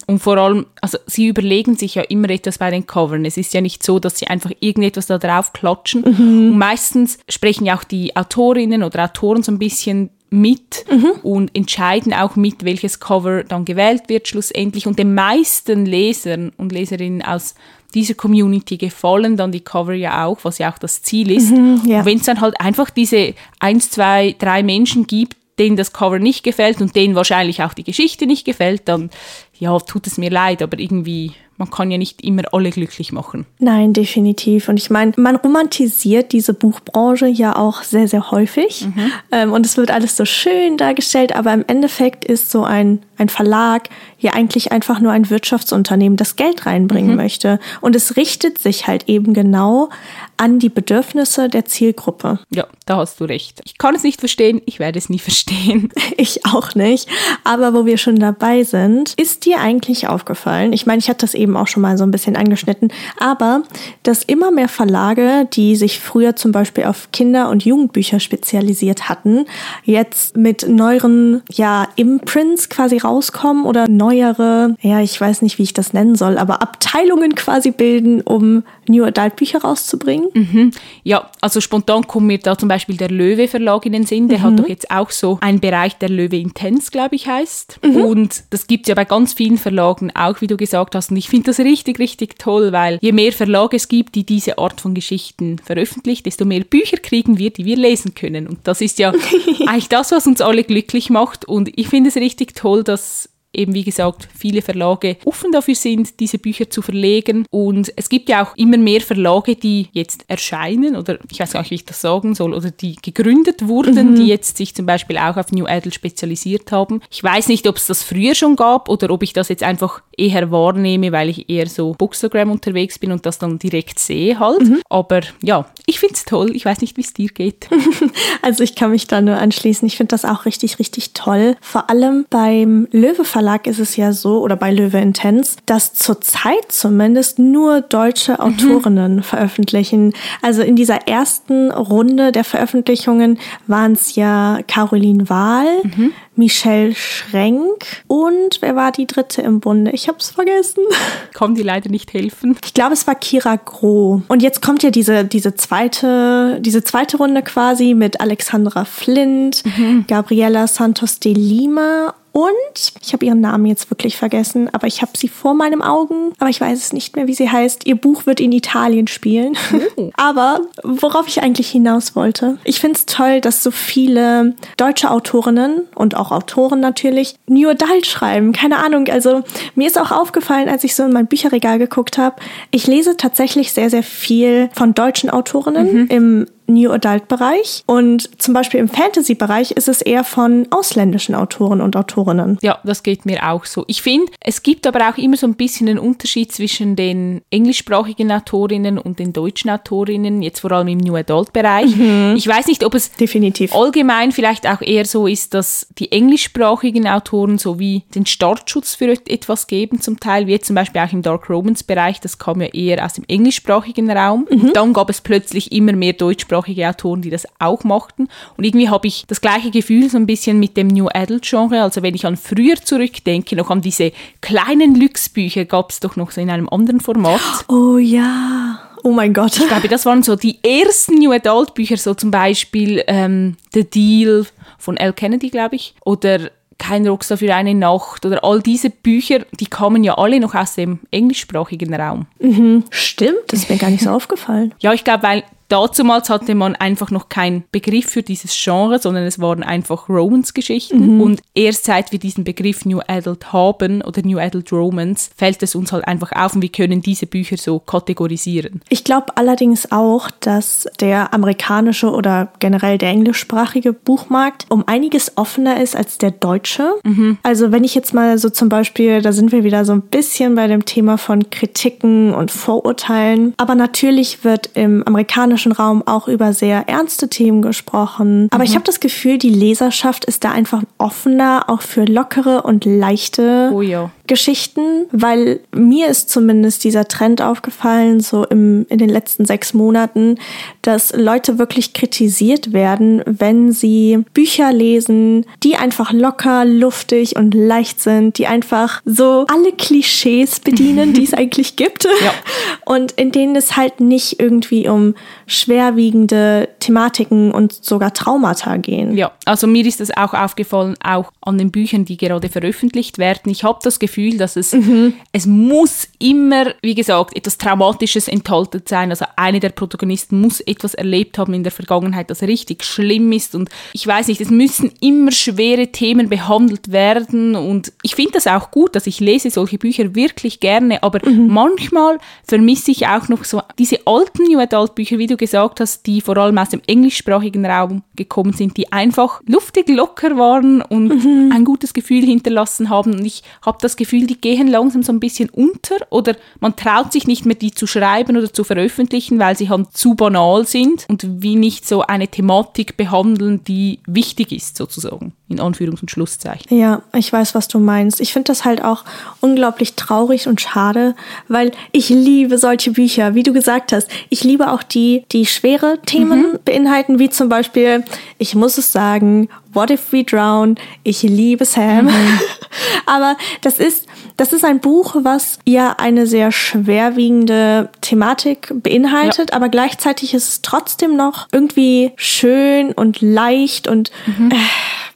Und 0.06 0.20
vor 0.20 0.38
allem, 0.38 0.66
also 0.80 0.98
sie 1.06 1.26
überlegen 1.26 1.76
sich 1.76 1.96
ja 1.96 2.02
immer 2.02 2.30
etwas 2.30 2.58
bei 2.58 2.70
den 2.70 2.86
Covern. 2.86 3.24
Es 3.24 3.36
ist 3.36 3.52
ja 3.52 3.60
nicht 3.60 3.82
so, 3.82 3.98
dass 3.98 4.18
sie 4.18 4.28
einfach 4.28 4.52
irgendetwas 4.60 5.06
da 5.06 5.18
drauf 5.18 5.52
klatschen. 5.52 6.04
Und 6.04 6.58
meistens 6.58 7.18
sprechen 7.28 7.66
ja 7.66 7.76
auch 7.76 7.84
die 7.84 8.14
Autorinnen 8.16 8.84
oder 8.84 9.04
Autoren 9.04 9.42
so 9.42 9.50
ein 9.50 9.58
bisschen 9.58 10.10
mit 10.30 10.84
und 11.24 11.54
entscheiden 11.56 12.14
auch 12.14 12.36
mit, 12.36 12.64
welches 12.64 13.00
Cover 13.00 13.42
dann 13.42 13.64
gewählt 13.64 14.04
wird 14.06 14.28
schlussendlich. 14.28 14.86
Und 14.86 14.96
den 14.98 15.12
meisten 15.12 15.86
Lesern 15.86 16.52
und 16.56 16.70
Leserinnen 16.70 17.22
aus 17.22 17.56
dieser 17.90 18.14
Community 18.14 18.76
gefallen 18.76 19.36
dann 19.36 19.52
die 19.52 19.60
Cover 19.60 19.94
ja 19.94 20.26
auch, 20.26 20.38
was 20.42 20.58
ja 20.58 20.72
auch 20.72 20.78
das 20.78 21.02
Ziel 21.02 21.30
ist. 21.30 21.50
ja. 21.50 22.00
Und 22.00 22.04
wenn 22.04 22.18
es 22.18 22.24
dann 22.24 22.40
halt 22.40 22.60
einfach 22.60 22.90
diese 22.90 23.34
eins, 23.58 23.90
zwei, 23.90 24.34
drei 24.38 24.62
Menschen 24.62 25.06
gibt, 25.06 25.36
denen 25.58 25.76
das 25.76 25.92
Cover 25.92 26.18
nicht 26.18 26.42
gefällt 26.42 26.80
und 26.80 26.96
denen 26.96 27.14
wahrscheinlich 27.14 27.62
auch 27.62 27.74
die 27.74 27.84
Geschichte 27.84 28.26
nicht 28.26 28.44
gefällt, 28.44 28.82
dann 28.86 29.10
ja, 29.58 29.78
tut 29.78 30.06
es 30.06 30.16
mir 30.16 30.30
leid, 30.30 30.62
aber 30.62 30.78
irgendwie 30.78 31.32
man 31.60 31.70
kann 31.70 31.90
ja 31.90 31.98
nicht 31.98 32.24
immer 32.24 32.42
alle 32.52 32.70
glücklich 32.70 33.12
machen. 33.12 33.44
Nein, 33.58 33.92
definitiv. 33.92 34.70
Und 34.70 34.78
ich 34.78 34.88
meine, 34.88 35.12
man 35.16 35.36
romantisiert 35.36 36.32
diese 36.32 36.54
Buchbranche 36.54 37.26
ja 37.26 37.54
auch 37.54 37.82
sehr, 37.82 38.08
sehr 38.08 38.30
häufig. 38.30 38.86
Mhm. 38.86 39.12
Ähm, 39.30 39.52
und 39.52 39.66
es 39.66 39.76
wird 39.76 39.90
alles 39.90 40.16
so 40.16 40.24
schön 40.24 40.78
dargestellt, 40.78 41.36
aber 41.36 41.52
im 41.52 41.62
Endeffekt 41.66 42.24
ist 42.24 42.50
so 42.50 42.64
ein, 42.64 43.02
ein 43.18 43.28
Verlag 43.28 43.90
ja 44.18 44.32
eigentlich 44.32 44.72
einfach 44.72 45.00
nur 45.00 45.12
ein 45.12 45.28
Wirtschaftsunternehmen, 45.28 46.16
das 46.16 46.36
Geld 46.36 46.64
reinbringen 46.64 47.10
mhm. 47.10 47.16
möchte. 47.16 47.60
Und 47.82 47.94
es 47.94 48.16
richtet 48.16 48.56
sich 48.58 48.86
halt 48.86 49.08
eben 49.08 49.34
genau 49.34 49.90
an 50.38 50.58
die 50.58 50.70
Bedürfnisse 50.70 51.50
der 51.50 51.66
Zielgruppe. 51.66 52.38
Ja, 52.50 52.66
da 52.86 52.96
hast 52.96 53.20
du 53.20 53.24
recht. 53.24 53.60
Ich 53.64 53.76
kann 53.76 53.94
es 53.94 54.02
nicht 54.02 54.20
verstehen, 54.20 54.62
ich 54.64 54.78
werde 54.78 54.98
es 54.98 55.10
nie 55.10 55.18
verstehen. 55.20 55.92
Ich 56.16 56.46
auch 56.46 56.74
nicht. 56.74 57.06
Aber 57.44 57.74
wo 57.74 57.84
wir 57.84 57.98
schon 57.98 58.18
dabei 58.18 58.64
sind, 58.64 59.12
ist 59.18 59.44
dir 59.44 59.60
eigentlich 59.60 60.08
aufgefallen, 60.08 60.72
ich 60.72 60.86
meine, 60.86 61.00
ich 61.00 61.10
hatte 61.10 61.26
das 61.26 61.34
eben 61.34 61.49
auch 61.56 61.66
schon 61.66 61.82
mal 61.82 61.98
so 61.98 62.04
ein 62.04 62.10
bisschen 62.10 62.36
angeschnitten, 62.36 62.92
aber 63.18 63.62
dass 64.02 64.22
immer 64.22 64.50
mehr 64.50 64.68
Verlage, 64.68 65.48
die 65.52 65.76
sich 65.76 66.00
früher 66.00 66.36
zum 66.36 66.52
Beispiel 66.52 66.84
auf 66.84 67.08
Kinder- 67.12 67.50
und 67.50 67.64
Jugendbücher 67.64 68.20
spezialisiert 68.20 69.08
hatten, 69.08 69.46
jetzt 69.84 70.36
mit 70.36 70.68
neueren, 70.68 71.42
ja, 71.50 71.88
Imprints 71.96 72.68
quasi 72.68 72.98
rauskommen 72.98 73.64
oder 73.64 73.88
neuere, 73.88 74.76
ja, 74.80 75.00
ich 75.00 75.20
weiß 75.20 75.42
nicht, 75.42 75.58
wie 75.58 75.64
ich 75.64 75.74
das 75.74 75.92
nennen 75.92 76.14
soll, 76.14 76.38
aber 76.38 76.62
Abteilungen 76.62 77.34
quasi 77.34 77.70
bilden, 77.70 78.20
um 78.22 78.62
New 78.90 79.04
Adult 79.04 79.36
Bücher 79.36 79.60
rauszubringen. 79.60 80.28
Mhm. 80.34 80.70
Ja, 81.04 81.30
also 81.40 81.60
spontan 81.60 82.06
kommt 82.06 82.26
mir 82.26 82.38
da 82.38 82.58
zum 82.58 82.68
Beispiel 82.68 82.96
der 82.96 83.10
Löwe 83.10 83.48
Verlag 83.48 83.86
in 83.86 83.92
den 83.92 84.06
Sinn. 84.06 84.28
Der 84.28 84.38
mhm. 84.38 84.42
hat 84.42 84.58
doch 84.58 84.68
jetzt 84.68 84.90
auch 84.90 85.10
so 85.10 85.38
einen 85.40 85.60
Bereich, 85.60 85.96
der 85.98 86.08
Löwe 86.08 86.36
Intense, 86.36 86.90
glaube 86.90 87.14
ich, 87.16 87.26
heißt. 87.26 87.80
Mhm. 87.84 87.96
Und 87.96 88.44
das 88.50 88.66
gibt 88.66 88.86
es 88.86 88.88
ja 88.88 88.94
bei 88.94 89.04
ganz 89.04 89.32
vielen 89.32 89.58
Verlagen 89.58 90.10
auch, 90.14 90.40
wie 90.40 90.46
du 90.46 90.56
gesagt 90.56 90.94
hast. 90.94 91.10
Und 91.10 91.16
ich 91.16 91.28
finde 91.28 91.39
das 91.48 91.58
richtig, 91.58 91.98
richtig 91.98 92.38
toll, 92.38 92.72
weil 92.72 92.98
je 93.00 93.12
mehr 93.12 93.32
Verlage 93.32 93.76
es 93.76 93.88
gibt, 93.88 94.14
die 94.14 94.24
diese 94.24 94.58
Art 94.58 94.80
von 94.80 94.94
Geschichten 94.94 95.58
veröffentlicht, 95.58 96.26
desto 96.26 96.44
mehr 96.44 96.64
Bücher 96.64 96.96
kriegen 96.96 97.38
wir, 97.38 97.50
die 97.50 97.64
wir 97.64 97.76
lesen 97.76 98.14
können. 98.14 98.46
Und 98.46 98.60
das 98.64 98.80
ist 98.80 98.98
ja 98.98 99.12
eigentlich 99.66 99.88
das, 99.88 100.12
was 100.12 100.26
uns 100.26 100.40
alle 100.40 100.64
glücklich 100.64 101.10
macht. 101.10 101.44
Und 101.44 101.70
ich 101.78 101.88
finde 101.88 102.08
es 102.08 102.16
richtig 102.16 102.54
toll, 102.54 102.84
dass 102.84 103.28
eben 103.52 103.74
wie 103.74 103.84
gesagt 103.84 104.28
viele 104.36 104.62
Verlage 104.62 105.16
offen 105.24 105.52
dafür 105.52 105.74
sind, 105.74 106.20
diese 106.20 106.38
Bücher 106.38 106.70
zu 106.70 106.82
verlegen. 106.82 107.46
Und 107.50 107.92
es 107.96 108.08
gibt 108.08 108.28
ja 108.28 108.44
auch 108.44 108.56
immer 108.56 108.78
mehr 108.78 109.00
Verlage, 109.00 109.56
die 109.56 109.88
jetzt 109.92 110.24
erscheinen 110.28 110.96
oder 110.96 111.18
ich 111.30 111.40
weiß 111.40 111.52
gar 111.52 111.60
nicht, 111.60 111.70
wie 111.70 111.76
ich 111.76 111.84
das 111.84 112.00
sagen 112.00 112.34
soll, 112.34 112.54
oder 112.54 112.70
die 112.70 112.96
gegründet 112.96 113.66
wurden, 113.66 114.12
mhm. 114.12 114.14
die 114.16 114.26
jetzt 114.26 114.56
sich 114.56 114.74
zum 114.74 114.86
Beispiel 114.86 115.18
auch 115.18 115.36
auf 115.36 115.52
New 115.52 115.66
Adult 115.66 115.94
spezialisiert 115.94 116.72
haben. 116.72 117.00
Ich 117.10 117.22
weiß 117.22 117.48
nicht, 117.48 117.66
ob 117.66 117.76
es 117.76 117.86
das 117.86 118.02
früher 118.02 118.34
schon 118.34 118.56
gab 118.56 118.88
oder 118.88 119.10
ob 119.10 119.22
ich 119.22 119.32
das 119.32 119.48
jetzt 119.48 119.62
einfach 119.62 120.02
eher 120.16 120.50
wahrnehme, 120.50 121.12
weil 121.12 121.30
ich 121.30 121.48
eher 121.48 121.66
so 121.66 121.92
Bookstagram 121.92 122.50
unterwegs 122.50 122.98
bin 122.98 123.12
und 123.12 123.26
das 123.26 123.38
dann 123.38 123.58
direkt 123.58 123.98
sehe 123.98 124.38
halt. 124.38 124.62
Mhm. 124.62 124.80
Aber 124.88 125.20
ja, 125.42 125.66
ich 125.86 125.98
finde 125.98 126.14
es 126.14 126.24
toll. 126.24 126.54
Ich 126.54 126.64
weiß 126.64 126.80
nicht, 126.80 126.96
wie 126.96 127.02
es 127.02 127.12
dir 127.12 127.28
geht. 127.28 127.68
also 128.42 128.62
ich 128.62 128.74
kann 128.74 128.90
mich 128.90 129.06
da 129.06 129.20
nur 129.20 129.36
anschließen. 129.36 129.86
Ich 129.86 129.96
finde 129.96 130.10
das 130.10 130.24
auch 130.24 130.44
richtig, 130.44 130.78
richtig 130.78 131.14
toll. 131.14 131.56
Vor 131.60 131.90
allem 131.90 132.26
beim 132.28 132.86
Löwe 132.92 133.24
Verlag 133.40 133.66
ist 133.66 133.78
es 133.78 133.96
ja 133.96 134.12
so, 134.12 134.42
oder 134.42 134.54
bei 134.54 134.70
Löwe 134.70 134.98
Intense, 134.98 135.56
dass 135.64 135.94
zurzeit 135.94 136.70
zumindest 136.70 137.38
nur 137.38 137.80
deutsche 137.80 138.32
mhm. 138.32 138.40
Autorinnen 138.40 139.14
mhm. 139.16 139.22
veröffentlichen. 139.22 140.12
Also 140.42 140.60
in 140.60 140.76
dieser 140.76 141.08
ersten 141.08 141.70
Runde 141.70 142.32
der 142.32 142.44
Veröffentlichungen 142.44 143.38
waren 143.66 143.92
es 143.92 144.14
ja 144.14 144.58
Caroline 144.68 145.30
Wahl, 145.30 145.84
mhm. 145.84 146.12
Michelle 146.36 146.94
Schrenk 146.94 148.02
und 148.06 148.58
wer 148.60 148.76
war 148.76 148.92
die 148.92 149.06
dritte 149.06 149.42
im 149.42 149.60
Bunde? 149.60 149.90
Ich 149.92 150.08
hab's 150.08 150.30
vergessen. 150.30 150.84
Kommen 151.34 151.54
die 151.54 151.62
leider 151.62 151.90
nicht 151.90 152.12
helfen. 152.12 152.56
Ich 152.64 152.74
glaube, 152.74 152.92
es 152.92 153.06
war 153.06 153.14
Kira 153.14 153.56
Groh. 153.56 154.22
Und 154.28 154.42
jetzt 154.42 154.62
kommt 154.62 154.82
ja 154.82 154.90
diese, 154.90 155.24
diese 155.24 155.54
zweite, 155.54 156.58
diese 156.60 156.84
zweite 156.84 157.16
Runde 157.16 157.42
quasi 157.42 157.94
mit 157.94 158.20
Alexandra 158.20 158.84
Flint, 158.84 159.62
mhm. 159.64 160.04
Gabriela 160.06 160.66
Santos 160.66 161.20
de 161.20 161.32
Lima 161.32 162.14
und 162.32 162.92
ich 163.02 163.12
habe 163.12 163.24
ihren 163.24 163.40
Namen 163.40 163.66
jetzt 163.66 163.90
wirklich 163.90 164.16
vergessen, 164.16 164.68
aber 164.72 164.86
ich 164.86 165.02
habe 165.02 165.12
sie 165.16 165.28
vor 165.28 165.54
meinen 165.54 165.82
Augen, 165.82 166.32
aber 166.38 166.50
ich 166.50 166.60
weiß 166.60 166.78
es 166.78 166.92
nicht 166.92 167.16
mehr, 167.16 167.26
wie 167.26 167.34
sie 167.34 167.50
heißt. 167.50 167.86
Ihr 167.86 167.96
Buch 167.96 168.26
wird 168.26 168.40
in 168.40 168.52
Italien 168.52 169.06
spielen. 169.08 169.56
Oh. 169.96 170.10
aber 170.16 170.60
worauf 170.82 171.26
ich 171.26 171.42
eigentlich 171.42 171.70
hinaus 171.70 172.14
wollte, 172.14 172.58
ich 172.64 172.80
finde 172.80 172.96
es 172.98 173.06
toll, 173.06 173.40
dass 173.40 173.62
so 173.62 173.70
viele 173.70 174.54
deutsche 174.76 175.10
Autorinnen 175.10 175.82
und 175.94 176.16
auch 176.16 176.30
Autoren 176.30 176.80
natürlich 176.80 177.34
New 177.46 177.68
Adult 177.68 178.06
schreiben. 178.06 178.52
Keine 178.52 178.78
Ahnung, 178.78 179.08
also 179.08 179.42
mir 179.74 179.88
ist 179.88 179.98
auch 179.98 180.12
aufgefallen, 180.12 180.68
als 180.68 180.84
ich 180.84 180.94
so 180.94 181.04
in 181.04 181.12
mein 181.12 181.26
Bücherregal 181.26 181.78
geguckt 181.78 182.18
habe, 182.18 182.36
ich 182.70 182.86
lese 182.86 183.16
tatsächlich 183.16 183.72
sehr, 183.72 183.90
sehr 183.90 184.02
viel 184.02 184.70
von 184.74 184.94
deutschen 184.94 185.30
Autorinnen 185.30 185.92
mhm. 185.92 186.06
im 186.08 186.46
New 186.70 186.90
Adult 186.90 187.28
Bereich 187.28 187.82
und 187.86 188.40
zum 188.40 188.54
Beispiel 188.54 188.80
im 188.80 188.88
Fantasy 188.88 189.34
Bereich 189.34 189.72
ist 189.72 189.88
es 189.88 190.00
eher 190.02 190.24
von 190.24 190.66
ausländischen 190.70 191.34
Autoren 191.34 191.80
und 191.80 191.96
Autorinnen. 191.96 192.58
Ja, 192.62 192.78
das 192.84 193.02
geht 193.02 193.26
mir 193.26 193.48
auch 193.48 193.64
so. 193.64 193.84
Ich 193.86 194.02
finde, 194.02 194.32
es 194.40 194.62
gibt 194.62 194.86
aber 194.86 195.08
auch 195.08 195.18
immer 195.18 195.36
so 195.36 195.46
ein 195.46 195.54
bisschen 195.54 195.88
einen 195.88 195.98
Unterschied 195.98 196.52
zwischen 196.52 196.96
den 196.96 197.42
englischsprachigen 197.50 198.30
Autorinnen 198.32 198.98
und 198.98 199.18
den 199.18 199.32
deutschen 199.32 199.70
Autorinnen, 199.70 200.42
jetzt 200.42 200.60
vor 200.60 200.72
allem 200.72 200.88
im 200.88 200.98
New 200.98 201.16
Adult 201.16 201.52
Bereich. 201.52 201.94
Mhm. 201.94 202.34
Ich 202.36 202.46
weiß 202.46 202.66
nicht, 202.66 202.84
ob 202.84 202.94
es 202.94 203.12
definitiv 203.12 203.74
allgemein 203.74 204.32
vielleicht 204.32 204.66
auch 204.68 204.80
eher 204.80 205.04
so 205.04 205.26
ist, 205.26 205.54
dass 205.54 205.86
die 205.98 206.12
englischsprachigen 206.12 207.06
Autoren 207.06 207.58
so 207.58 207.78
wie 207.78 208.04
den 208.14 208.26
Startschutz 208.26 208.94
für 208.94 209.10
etwas 209.10 209.66
geben 209.66 210.00
zum 210.00 210.20
Teil, 210.20 210.46
wie 210.46 210.58
zum 210.60 210.76
Beispiel 210.76 211.00
auch 211.00 211.12
im 211.12 211.22
Dark 211.22 211.50
Romance 211.50 211.84
Bereich, 211.84 212.20
das 212.20 212.38
kam 212.38 212.60
ja 212.60 212.68
eher 212.68 213.04
aus 213.04 213.14
dem 213.14 213.24
englischsprachigen 213.26 214.10
Raum. 214.10 214.46
Mhm. 214.50 214.72
Dann 214.74 214.92
gab 214.92 215.10
es 215.10 215.20
plötzlich 215.20 215.72
immer 215.72 215.92
mehr 215.92 216.12
deutschsprachige 216.12 216.59
deutschsprachige 216.60 216.88
Autoren, 216.88 217.22
die 217.22 217.30
das 217.30 217.46
auch 217.58 217.84
machten. 217.84 218.28
Und 218.56 218.64
irgendwie 218.64 218.88
habe 218.88 219.06
ich 219.06 219.24
das 219.26 219.40
gleiche 219.40 219.70
Gefühl 219.70 220.08
so 220.08 220.16
ein 220.16 220.26
bisschen 220.26 220.58
mit 220.58 220.76
dem 220.76 220.88
New 220.88 221.08
Adult 221.12 221.42
Genre. 221.42 221.82
Also 221.82 222.02
wenn 222.02 222.14
ich 222.14 222.26
an 222.26 222.36
früher 222.36 222.76
zurückdenke, 222.76 223.56
noch 223.56 223.70
an 223.70 223.80
diese 223.80 224.12
kleinen 224.40 224.94
Lux-Bücher 224.94 225.64
gab 225.64 225.90
es 225.90 226.00
doch 226.00 226.16
noch 226.16 226.30
so 226.30 226.40
in 226.40 226.50
einem 226.50 226.68
anderen 226.68 227.00
Format. 227.00 227.40
Oh 227.68 227.98
ja. 227.98 228.80
Oh 229.02 229.12
mein 229.12 229.32
Gott. 229.32 229.56
Ich 229.56 229.66
glaube, 229.66 229.88
das 229.88 230.04
waren 230.04 230.22
so 230.22 230.36
die 230.36 230.58
ersten 230.62 231.14
New 231.14 231.32
Adult 231.32 231.74
Bücher, 231.74 231.96
so 231.96 232.12
zum 232.14 232.30
Beispiel 232.30 233.02
ähm, 233.06 233.56
The 233.72 233.88
Deal 233.88 234.46
von 234.78 234.98
L. 234.98 235.14
Kennedy, 235.14 235.48
glaube 235.48 235.76
ich, 235.76 235.94
oder 236.04 236.50
kein 236.76 237.06
Rockstar 237.06 237.36
für 237.36 237.54
eine 237.54 237.74
Nacht 237.74 238.24
oder 238.24 238.42
all 238.42 238.60
diese 238.62 238.88
Bücher, 238.88 239.40
die 239.60 239.66
kamen 239.66 240.02
ja 240.02 240.16
alle 240.16 240.40
noch 240.40 240.54
aus 240.54 240.74
dem 240.74 240.98
englischsprachigen 241.10 241.94
Raum. 241.94 242.26
Mhm, 242.40 242.84
stimmt, 242.90 243.44
das 243.48 243.60
ist 243.60 243.70
mir 243.70 243.76
gar 243.76 243.90
nicht 243.90 244.02
so 244.02 244.10
aufgefallen. 244.10 244.74
Ja, 244.80 244.92
ich 244.94 245.04
glaube, 245.04 245.22
weil 245.22 245.44
Dazumals 245.70 246.28
hatte 246.28 246.54
man 246.56 246.74
einfach 246.74 247.10
noch 247.12 247.28
keinen 247.28 247.62
Begriff 247.70 248.06
für 248.06 248.22
dieses 248.22 248.52
Genre, 248.62 248.98
sondern 248.98 249.24
es 249.24 249.40
waren 249.40 249.62
einfach 249.62 250.08
Romance-Geschichten. 250.08 251.14
Mhm. 251.14 251.20
Und 251.20 251.42
erst 251.54 251.84
seit 251.84 252.10
wir 252.10 252.18
diesen 252.18 252.42
Begriff 252.42 252.84
New 252.84 253.00
Adult 253.06 253.52
haben 253.52 254.02
oder 254.02 254.22
New 254.22 254.38
Adult 254.38 254.72
Romance, 254.72 255.30
fällt 255.36 255.62
es 255.62 255.76
uns 255.76 255.92
halt 255.92 256.06
einfach 256.08 256.32
auf 256.32 256.56
und 256.56 256.62
wir 256.62 256.70
können 256.70 257.02
diese 257.02 257.26
Bücher 257.26 257.56
so 257.56 257.78
kategorisieren. 257.78 258.82
Ich 258.88 259.04
glaube 259.04 259.36
allerdings 259.36 259.92
auch, 259.92 260.28
dass 260.40 260.88
der 260.98 261.32
amerikanische 261.32 262.10
oder 262.10 262.52
generell 262.58 262.98
der 262.98 263.10
englischsprachige 263.10 263.92
Buchmarkt 263.92 264.66
um 264.70 264.82
einiges 264.88 265.36
offener 265.36 265.80
ist 265.80 265.94
als 265.94 266.18
der 266.18 266.32
deutsche. 266.32 266.94
Mhm. 267.04 267.38
Also 267.44 267.70
wenn 267.70 267.84
ich 267.84 267.94
jetzt 267.94 268.12
mal 268.12 268.38
so 268.38 268.50
zum 268.50 268.68
Beispiel, 268.68 269.22
da 269.22 269.30
sind 269.30 269.52
wir 269.52 269.62
wieder 269.62 269.84
so 269.84 269.92
ein 269.92 270.02
bisschen 270.02 270.56
bei 270.56 270.66
dem 270.66 270.84
Thema 270.84 271.16
von 271.16 271.48
Kritiken 271.50 272.34
und 272.34 272.50
Vorurteilen. 272.50 273.54
Aber 273.56 273.76
natürlich 273.76 274.42
wird 274.42 274.70
im 274.74 275.06
amerikanischen 275.06 275.59
englischen 275.60 275.72
Raum 275.72 276.02
auch 276.06 276.28
über 276.28 276.52
sehr 276.52 276.88
ernste 276.88 277.28
Themen 277.28 277.62
gesprochen. 277.62 278.48
Aber 278.50 278.64
mhm. 278.64 278.70
ich 278.70 278.74
habe 278.74 278.84
das 278.84 279.00
Gefühl, 279.00 279.38
die 279.38 279.50
Leserschaft 279.50 280.24
ist 280.24 280.44
da 280.44 280.52
einfach 280.52 280.82
offener, 280.98 281.64
auch 281.68 281.82
für 281.82 282.04
lockere 282.04 282.62
und 282.62 282.84
leichte 282.84 283.70
oh 283.72 283.82
ja. 283.82 284.10
Geschichten, 284.30 285.06
weil 285.10 285.58
mir 285.74 286.06
ist 286.06 286.30
zumindest 286.30 286.84
dieser 286.84 287.08
Trend 287.08 287.42
aufgefallen, 287.42 288.20
so 288.20 288.44
im, 288.44 288.86
in 288.88 288.98
den 288.98 289.08
letzten 289.08 289.44
sechs 289.44 289.74
Monaten, 289.74 290.38
dass 290.82 291.12
Leute 291.12 291.58
wirklich 291.58 291.94
kritisiert 291.94 292.72
werden, 292.72 293.24
wenn 293.26 293.72
sie 293.72 294.24
Bücher 294.32 294.72
lesen, 294.72 295.46
die 295.64 295.74
einfach 295.74 296.12
locker, 296.12 296.64
luftig 296.64 297.34
und 297.34 297.54
leicht 297.54 298.00
sind, 298.00 298.38
die 298.38 298.46
einfach 298.46 299.02
so 299.04 299.46
alle 299.48 299.72
Klischees 299.72 300.60
bedienen, 300.60 301.12
die 301.12 301.24
es 301.24 301.34
eigentlich 301.40 301.74
gibt. 301.74 302.04
Ja. 302.04 302.32
Und 302.84 303.12
in 303.12 303.32
denen 303.32 303.56
es 303.56 303.76
halt 303.76 304.00
nicht 304.00 304.40
irgendwie 304.40 304.88
um 304.88 305.14
schwerwiegende 305.46 306.68
Thematiken 306.80 307.52
und 307.52 307.72
sogar 307.72 308.12
Traumata 308.14 308.76
gehen. 308.78 309.16
Ja, 309.16 309.32
also 309.44 309.66
mir 309.66 309.84
ist 309.86 310.00
das 310.00 310.16
auch 310.16 310.34
aufgefallen, 310.34 310.96
auch 311.02 311.30
an 311.40 311.58
den 311.58 311.70
Büchern, 311.70 312.04
die 312.04 312.16
gerade 312.16 312.48
veröffentlicht 312.48 313.18
werden. 313.18 313.50
Ich 313.50 313.62
habe 313.64 313.78
das 313.82 313.98
Gefühl, 313.98 314.19
Gefühl, 314.20 314.38
dass 314.38 314.56
es, 314.56 314.72
mhm. 314.72 315.14
es 315.32 315.46
muss 315.46 316.08
immer, 316.18 316.74
wie 316.82 316.94
gesagt, 316.94 317.36
etwas 317.36 317.58
Traumatisches 317.58 318.28
enthalten 318.28 318.82
sein. 318.86 319.10
Also 319.10 319.24
eine 319.36 319.60
der 319.60 319.70
Protagonisten 319.70 320.40
muss 320.40 320.60
etwas 320.60 320.94
erlebt 320.94 321.38
haben 321.38 321.54
in 321.54 321.62
der 321.62 321.72
Vergangenheit, 321.72 322.30
das 322.30 322.42
richtig 322.42 322.84
schlimm 322.84 323.32
ist. 323.32 323.54
Und 323.54 323.70
ich 323.92 324.06
weiß 324.06 324.28
nicht, 324.28 324.40
es 324.40 324.50
müssen 324.50 324.92
immer 325.00 325.32
schwere 325.32 325.88
Themen 325.88 326.28
behandelt 326.28 326.92
werden. 326.92 327.54
Und 327.56 327.92
ich 328.02 328.14
finde 328.14 328.32
das 328.32 328.46
auch 328.46 328.70
gut, 328.70 328.94
dass 328.94 329.06
ich 329.06 329.20
lese 329.20 329.50
solche 329.50 329.78
Bücher 329.78 330.14
wirklich 330.14 330.60
gerne. 330.60 331.02
Aber 331.02 331.26
mhm. 331.26 331.48
manchmal 331.48 332.18
vermisse 332.46 332.90
ich 332.90 333.06
auch 333.06 333.28
noch 333.28 333.44
so 333.44 333.62
diese 333.78 334.06
alten 334.06 334.44
New 334.44 334.58
Adult 334.58 334.94
Bücher, 334.94 335.18
wie 335.18 335.26
du 335.26 335.36
gesagt 335.36 335.80
hast, 335.80 336.06
die 336.06 336.20
vor 336.20 336.36
allem 336.36 336.58
aus 336.58 336.70
dem 336.70 336.82
englischsprachigen 336.86 337.64
Raum 337.64 338.02
gekommen 338.16 338.52
sind, 338.52 338.76
die 338.76 338.92
einfach 338.92 339.40
luftig 339.46 339.88
locker 339.88 340.36
waren 340.36 340.82
und 340.82 341.08
mhm. 341.08 341.52
ein 341.52 341.64
gutes 341.64 341.94
Gefühl 341.94 342.24
hinterlassen 342.24 342.90
haben. 342.90 343.14
Und 343.14 343.24
ich 343.24 343.42
habe 343.62 343.78
das 343.80 343.96
Gefühl, 343.96 344.09
die 344.10 344.40
gehen 344.40 344.68
langsam 344.68 345.02
so 345.02 345.12
ein 345.12 345.20
bisschen 345.20 345.48
unter 345.50 345.96
oder 346.10 346.36
man 346.60 346.76
traut 346.76 347.12
sich 347.12 347.26
nicht 347.26 347.46
mehr, 347.46 347.54
die 347.54 347.72
zu 347.72 347.86
schreiben 347.86 348.36
oder 348.36 348.52
zu 348.52 348.64
veröffentlichen, 348.64 349.38
weil 349.38 349.56
sie 349.56 349.68
halt 349.68 349.88
zu 349.92 350.14
banal 350.14 350.66
sind 350.66 351.06
und 351.08 351.26
wie 351.42 351.56
nicht 351.56 351.86
so 351.86 352.02
eine 352.02 352.28
Thematik 352.28 352.96
behandeln, 352.96 353.64
die 353.64 354.00
wichtig 354.06 354.52
ist, 354.52 354.76
sozusagen, 354.76 355.32
in 355.50 355.60
Anführungs- 355.60 356.00
und 356.00 356.10
Schlusszeichen. 356.10 356.76
Ja, 356.76 357.02
ich 357.12 357.32
weiß, 357.32 357.54
was 357.54 357.68
du 357.68 357.78
meinst. 357.78 358.20
Ich 358.20 358.32
finde 358.32 358.46
das 358.46 358.64
halt 358.64 358.82
auch 358.82 359.04
unglaublich 359.40 359.94
traurig 359.94 360.46
und 360.46 360.60
schade, 360.60 361.14
weil 361.48 361.72
ich 361.92 362.08
liebe 362.08 362.56
solche 362.56 362.92
Bücher, 362.92 363.34
wie 363.34 363.42
du 363.42 363.52
gesagt 363.52 363.92
hast. 363.92 364.08
Ich 364.28 364.44
liebe 364.44 364.70
auch 364.70 364.82
die, 364.82 365.24
die 365.32 365.46
schwere 365.46 365.98
Themen 366.06 366.52
mhm. 366.52 366.58
beinhalten, 366.64 367.18
wie 367.18 367.30
zum 367.30 367.48
Beispiel, 367.48 368.04
ich 368.38 368.54
muss 368.54 368.78
es 368.78 368.92
sagen, 368.92 369.48
What 369.72 369.90
If 369.90 370.12
We 370.12 370.24
Drown? 370.24 370.76
Ich 371.04 371.22
liebe 371.22 371.64
Sam. 371.64 372.06
Mhm. 372.06 372.40
Aber 373.06 373.36
das 373.62 373.78
ist, 373.78 374.06
das 374.36 374.52
ist 374.52 374.64
ein 374.64 374.80
Buch, 374.80 375.16
was 375.22 375.58
ja 375.66 375.96
eine 375.98 376.26
sehr 376.26 376.52
schwerwiegende 376.52 377.90
Thematik 378.00 378.72
beinhaltet, 378.72 379.50
ja. 379.50 379.56
aber 379.56 379.68
gleichzeitig 379.68 380.34
ist 380.34 380.48
es 380.48 380.62
trotzdem 380.62 381.16
noch 381.16 381.46
irgendwie 381.52 382.12
schön 382.16 382.92
und 382.92 383.20
leicht 383.20 383.88
und 383.88 384.10
mhm. 384.26 384.50
äh, 384.50 384.56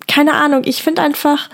keine 0.06 0.34
Ahnung, 0.34 0.62
ich 0.64 0.82
finde 0.82 1.02
einfach, 1.02 1.48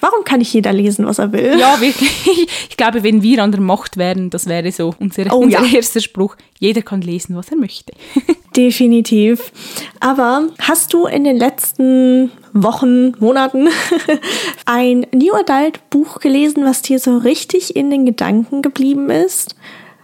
warum 0.00 0.24
kann 0.24 0.38
nicht 0.38 0.52
jeder 0.52 0.72
lesen, 0.72 1.06
was 1.06 1.18
er 1.18 1.32
will? 1.32 1.58
Ja, 1.58 1.80
wirklich. 1.80 2.12
Ich 2.68 2.76
glaube, 2.76 3.02
wenn 3.02 3.22
wir 3.22 3.42
an 3.42 3.52
der 3.52 3.60
Macht 3.60 3.96
wären, 3.96 4.30
das 4.30 4.46
wäre 4.46 4.72
so 4.72 4.94
unser, 4.98 5.32
oh, 5.32 5.40
unser 5.40 5.62
ja. 5.64 5.76
erster 5.76 6.00
Spruch. 6.00 6.36
Jeder 6.58 6.82
kann 6.82 7.00
lesen, 7.00 7.36
was 7.36 7.50
er 7.50 7.56
möchte. 7.56 7.92
Definitiv. 8.56 9.52
Aber 10.00 10.48
hast 10.58 10.92
du 10.92 11.06
in 11.06 11.24
den 11.24 11.36
letzten 11.36 12.32
Wochen, 12.52 13.12
Monaten 13.20 13.68
ein 14.66 15.06
New 15.12 15.34
Adult 15.34 15.90
Buch 15.90 16.18
gelesen, 16.18 16.64
was 16.64 16.82
dir 16.82 16.98
so 16.98 17.18
richtig 17.18 17.76
in 17.76 17.90
den 17.90 18.04
Gedanken 18.04 18.62
geblieben 18.62 19.10
ist? 19.10 19.54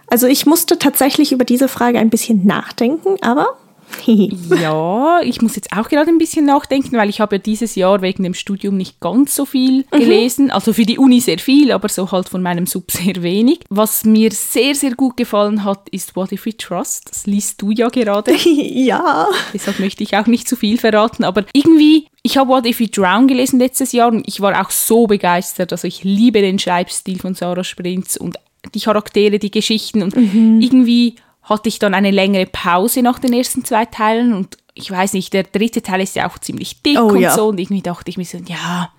Also 0.07 0.27
ich 0.27 0.45
musste 0.45 0.79
tatsächlich 0.79 1.31
über 1.31 1.45
diese 1.45 1.67
Frage 1.67 1.99
ein 1.99 2.09
bisschen 2.09 2.45
nachdenken, 2.45 3.17
aber 3.21 3.57
ja, 4.05 5.21
ich 5.21 5.41
muss 5.41 5.55
jetzt 5.55 5.71
auch 5.75 5.89
gerade 5.89 6.09
ein 6.09 6.17
bisschen 6.17 6.45
nachdenken, 6.45 6.97
weil 6.97 7.09
ich 7.09 7.19
habe 7.19 7.35
ja 7.35 7.41
dieses 7.41 7.75
Jahr 7.75 8.01
wegen 8.01 8.23
dem 8.23 8.33
Studium 8.33 8.77
nicht 8.77 8.99
ganz 8.99 9.35
so 9.35 9.45
viel 9.45 9.85
mhm. 9.91 9.99
gelesen. 9.99 10.45
Mhm. 10.45 10.51
Also 10.51 10.73
für 10.73 10.85
die 10.85 10.97
Uni 10.97 11.19
sehr 11.19 11.39
viel, 11.39 11.71
aber 11.71 11.89
so 11.89 12.11
halt 12.11 12.29
von 12.29 12.41
meinem 12.41 12.65
Sub 12.65 12.91
sehr 12.91 13.21
wenig. 13.21 13.61
Was 13.69 14.05
mir 14.05 14.31
sehr, 14.31 14.75
sehr 14.75 14.95
gut 14.95 15.17
gefallen 15.17 15.63
hat, 15.63 15.89
ist 15.89 16.15
What 16.15 16.31
If 16.31 16.45
We 16.45 16.55
Trust. 16.55 17.09
Das 17.09 17.25
liest 17.25 17.61
du 17.61 17.71
ja 17.71 17.89
gerade. 17.89 18.35
ja. 18.45 19.27
Deshalb 19.53 19.79
möchte 19.79 20.03
ich 20.03 20.15
auch 20.15 20.27
nicht 20.27 20.47
zu 20.47 20.55
viel 20.55 20.77
verraten, 20.77 21.23
aber 21.23 21.45
irgendwie 21.53 22.07
ich 22.21 22.37
habe 22.37 22.49
What 22.49 22.65
If 22.65 22.79
We 22.79 22.87
Drown 22.87 23.27
gelesen 23.27 23.59
letztes 23.59 23.91
Jahr 23.91 24.09
und 24.09 24.27
ich 24.27 24.41
war 24.41 24.59
auch 24.61 24.69
so 24.71 25.07
begeistert. 25.07 25.71
Also 25.71 25.87
ich 25.87 26.03
liebe 26.03 26.41
den 26.41 26.59
Schreibstil 26.59 27.19
von 27.19 27.33
Sarah 27.33 27.63
Sprintz 27.63 28.17
und 28.17 28.37
die 28.73 28.81
Charaktere, 28.81 29.39
die 29.39 29.51
Geschichten 29.51 30.03
und 30.03 30.15
mhm. 30.15 30.59
irgendwie 30.59 31.15
hatte 31.49 31.69
ich 31.69 31.79
dann 31.79 31.93
eine 31.93 32.11
längere 32.11 32.45
Pause 32.45 33.01
nach 33.01 33.19
den 33.19 33.33
ersten 33.33 33.65
zwei 33.65 33.85
Teilen 33.85 34.33
und 34.33 34.57
ich 34.73 34.89
weiß 34.89 35.13
nicht, 35.13 35.33
der 35.33 35.43
dritte 35.43 35.81
Teil 35.81 36.01
ist 36.01 36.15
ja 36.15 36.29
auch 36.29 36.39
ziemlich 36.39 36.81
dick 36.81 36.99
oh, 36.99 37.09
und 37.09 37.19
ja. 37.19 37.35
so 37.35 37.47
und 37.47 37.59
irgendwie 37.59 37.81
dachte 37.81 38.09
ich 38.09 38.17
mir 38.17 38.25
so, 38.25 38.37
ja, 38.37 38.89